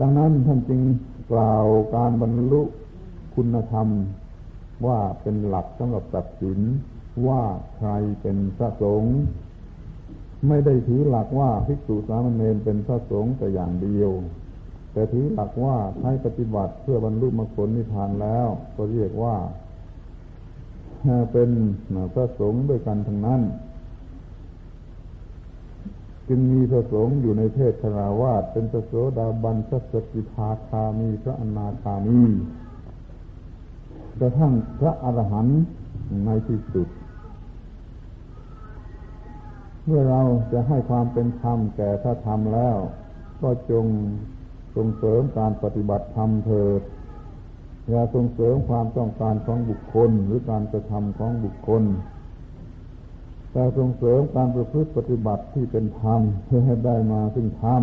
[0.00, 0.80] ดังนั้นท่านจึง
[1.32, 2.62] กล่าวการบรรลุ
[3.34, 3.88] คุณธรรม
[4.86, 6.60] ว่าเป็นหลักสำหรับตัดสิน
[7.26, 7.42] ว่า
[7.76, 7.90] ใคร
[8.22, 9.16] เป็นพระสงฆ์
[10.48, 14.10] ไม่ได้ถือหลักว่าภิกษุสามเณรเป็นพระสงฆ์แต่อย่างเดียว
[14.92, 19.36] แต่ถือหลักว่าใช้ปฏิบัติเพื่อบรรลุมรรคผลนิพพานแล้ว ก็เรียกว่า
[21.32, 21.50] เป็น
[22.14, 23.42] พระสงฆ์ด้วยกันทั้งนั้น
[26.28, 32.22] จึงมีพระสงฆ์อยู่ในเพศธราวาสเป็นพระโสดาบันพระสกิทาคามีพระอนาคามี
[34.24, 35.62] ระทั่งพระอรหันต์
[36.26, 36.88] ในที่สุด
[39.86, 42.76] เมื่อเราจะให้ความเป็นธรรมแก่พระธรรมแล้ว
[43.42, 43.86] ก็จง
[44.76, 46.82] ส่งเสริมการปฏิบัติธรรมเถิด
[47.88, 51.82] อย่าส่งเสริมความต้องการของบุคคลหรือการกระทำของบุคคล
[53.52, 57.82] แต่ส่งเสริมการประพฤติปฏิบัติที่เป็นธรรมเพื่อให้ได้มาซึ่งธรรม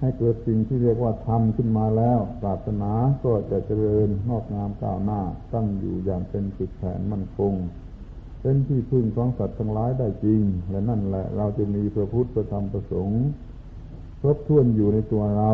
[0.00, 2.92] ให้เกิดสิ่งที่เรียกว่าธรรมขึ้นมาแล้วศาสนา
[3.24, 5.20] ก็จะเจริญงอกงามก้าวหน้า
[5.52, 7.52] ตั้งอยู่อย่างเป็นจุดแผนมั่นคง
[8.40, 13.22] เป็นที่พึ่งของสัตว์ทั้งหลายได้จริง และนั่นแหละเราจะมีพระพุทธธรรมประสงค์
[14.20, 15.50] ครบถ้วนอยู่ในตัวเรา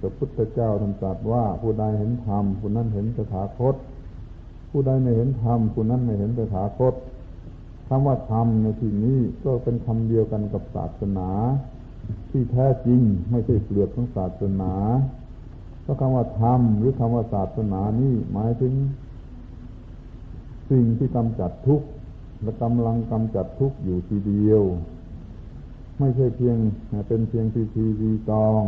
[0.00, 3.74] พระพุทธเจ้าท่านตรัสว่าผู้ใดเห็นธรรมผู้นั้นเห็นสถาคต
[4.70, 6.94] ผู้ผู้ใดไม่เห็นธรรมผู้นั้นไม่เห็นตถาคต
[7.88, 11.28] คำว่าธรรมในที่นี้ก็เป็นคำเดียวกันกับศาสนา
[12.30, 13.00] ที่แท้จริง
[13.30, 14.74] ไม่ใช่เปลือกของศาสนา
[15.82, 18.72] เพราะคำว่าธรรมหรือคำว่าศาสนานี่หมายถึง
[20.70, 21.86] สิ่งที่กำจัดทุกข์
[22.42, 24.62] และกำลังกำจัดทุกข์อยู่ทีเดียว
[25.98, 26.56] ไม่ใช่เพียง
[27.08, 28.62] เป็นเพียงพิธีรีตอง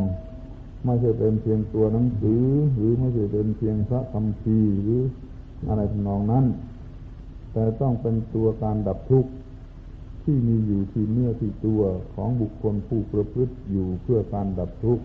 [0.84, 2.44] ไม่ใช่เป็นเพียงตัวหนังสือ
[2.76, 5.02] หรือไม่ใช่เป็นเพียงพระคำพีหรือ
[5.68, 6.44] อะไรทำนองนั้น
[7.52, 9.30] แต่ต้องเป็นตัวการดับทุกข์
[10.30, 11.82] ที่มีอยู่ที่เนื้อที่ตัว
[12.14, 15.04] ของบุคคลผู้ประพฤติอยู่เพื่อการดับทุกข์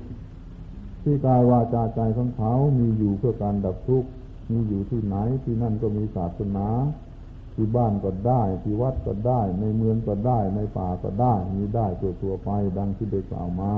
[1.04, 4.10] ที่กายวาจาใจของเขามีอยู่เพื่อการดับทุกข์
[4.52, 6.68] มีอยู่ที่ไหนที่นั่นก็มีศาสนา
[7.54, 13.76] ที่บ้านก็ได้ที่วัดก็ได้ ในเมืองก็ได้ ในป่าก็ได้มีได้ตัวตัวไปดังที่ได้กล่าวมา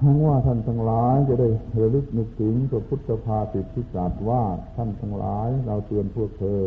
[0.00, 1.48] ทั้งว่าท่านทั้งหลายจะได้
[1.80, 4.42] ระลึกนึกถึงพระพุทธภาสิทธิตรัสว่า
[4.76, 6.62] ท่านทั้งหลายเราเตือนพวกเธอ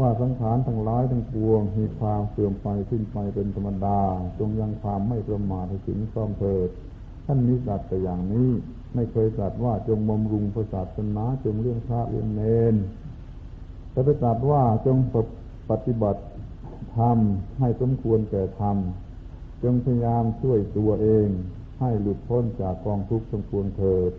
[0.00, 4.00] ว่าสังขารทั้งหลายทั้งปวง มีความเสื่อมไปสิ้นไปเป็นธรรมดา
[4.38, 6.68] จงยังความไม่ประมาทถึงพร้อมเถิด
[7.26, 8.48] ท่านนี้ตรัสแต่อย่างนี้
[8.94, 12.42] ไม่เคยตรัสว่าจงบำรุงพระศาสนาจงเลี้ยงพระเลี้ยงเน
[12.72, 12.74] น
[13.90, 14.96] แต่ไปตรัสว่าจง
[15.70, 16.22] ปฏิบัติ
[16.96, 17.18] ธรรม
[17.58, 18.76] ให้สมควรแก่ธรรม
[19.62, 21.26] จงพยายามช่วยตัวเอง
[21.80, 24.12] ให้หลุดพ้นจากกองทุกข์สมควรเถิด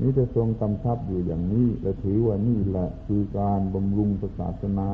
[0.00, 4.90] นี้จะทรงกำชับอยู่อย่างนี้และถือว่านี่แหละคือการบำรุงศาสนา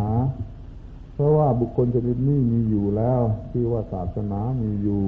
[1.15, 3.21] เพราะว่าบุคคลชนิดนี้มีอยู่แล้ว
[3.53, 5.05] ที่ว่าศาสนามีอยู่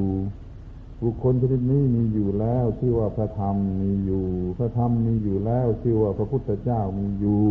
[1.05, 4.25] บุคคลชนิดนี้มีอยู่แล้วที่ว่าพระธรรมมีอยู่
[4.59, 7.43] พระธรรมมีอยู่แล้วที่ว่าพระพุทธเจ้ามีอยู่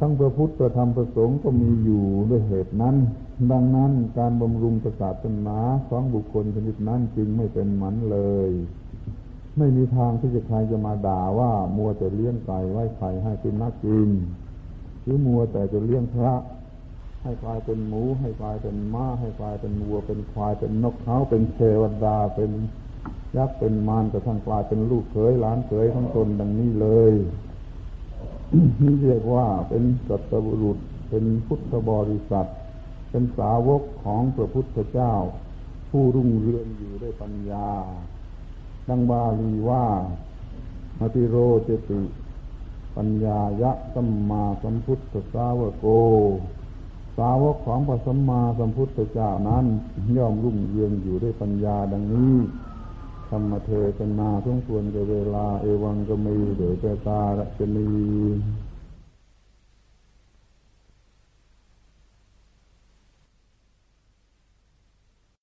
[0.00, 2.96] ทั้งพระพุทธพระธรรมพระสงฆ์ก็มีอยู่ด้วยเหตุนั้น
[3.50, 5.58] ดังนั้นการบำรุงศาสนา
[5.88, 8.50] ของบุคคลชนิดนั้นจึงไม่เป็นหมันเลย
[9.58, 14.10] ไม่มีทางที่จะใครจะมาด่าว่ามัวแต่เลี้ยงไก่ไว้ไข่ให้เป็นนักกิน
[15.02, 16.34] หรือมัวแต่จะเลี้ยงพระ
[17.22, 22.50] ให้กลายเป็นหมู ให้กลายเป็นม้า ให้กลายเป็นวัว เป็นควาย เป็นนกเขาเป็นเทวดา เป็น
[23.36, 27.12] ยักษ์ เป็นมารกระทั่งกลายเป็นลูกเขยหลานเขยทั้งตนดังนี้เลย
[28.82, 30.78] นี่เรียกว่าเป็นสัตบุรุษ
[31.10, 32.50] เป็นพุทธบริษัท
[33.10, 35.14] เป็นสาวกของพระพุทธเจ้า
[35.90, 37.68] ผู้รุ่งเรืองอยู่ด้วยปัญญา
[38.88, 39.84] ดังบาลีว่า
[41.00, 42.00] อติโรเจติ
[42.96, 45.86] ปัญญายะสัมมาสัมพุทธสาวโก
[47.18, 49.66] สาวกของพระสัมมาสัมพุทธเจ้านั้น
[50.16, 52.34] ย่อมรุ่งเรืองอยู่ด้วยปัญญาดังนี้
[53.28, 57.88] ธรรมเทศนาทุงส่วนกับเวลาเอวังก็มีเดือดตาระชนี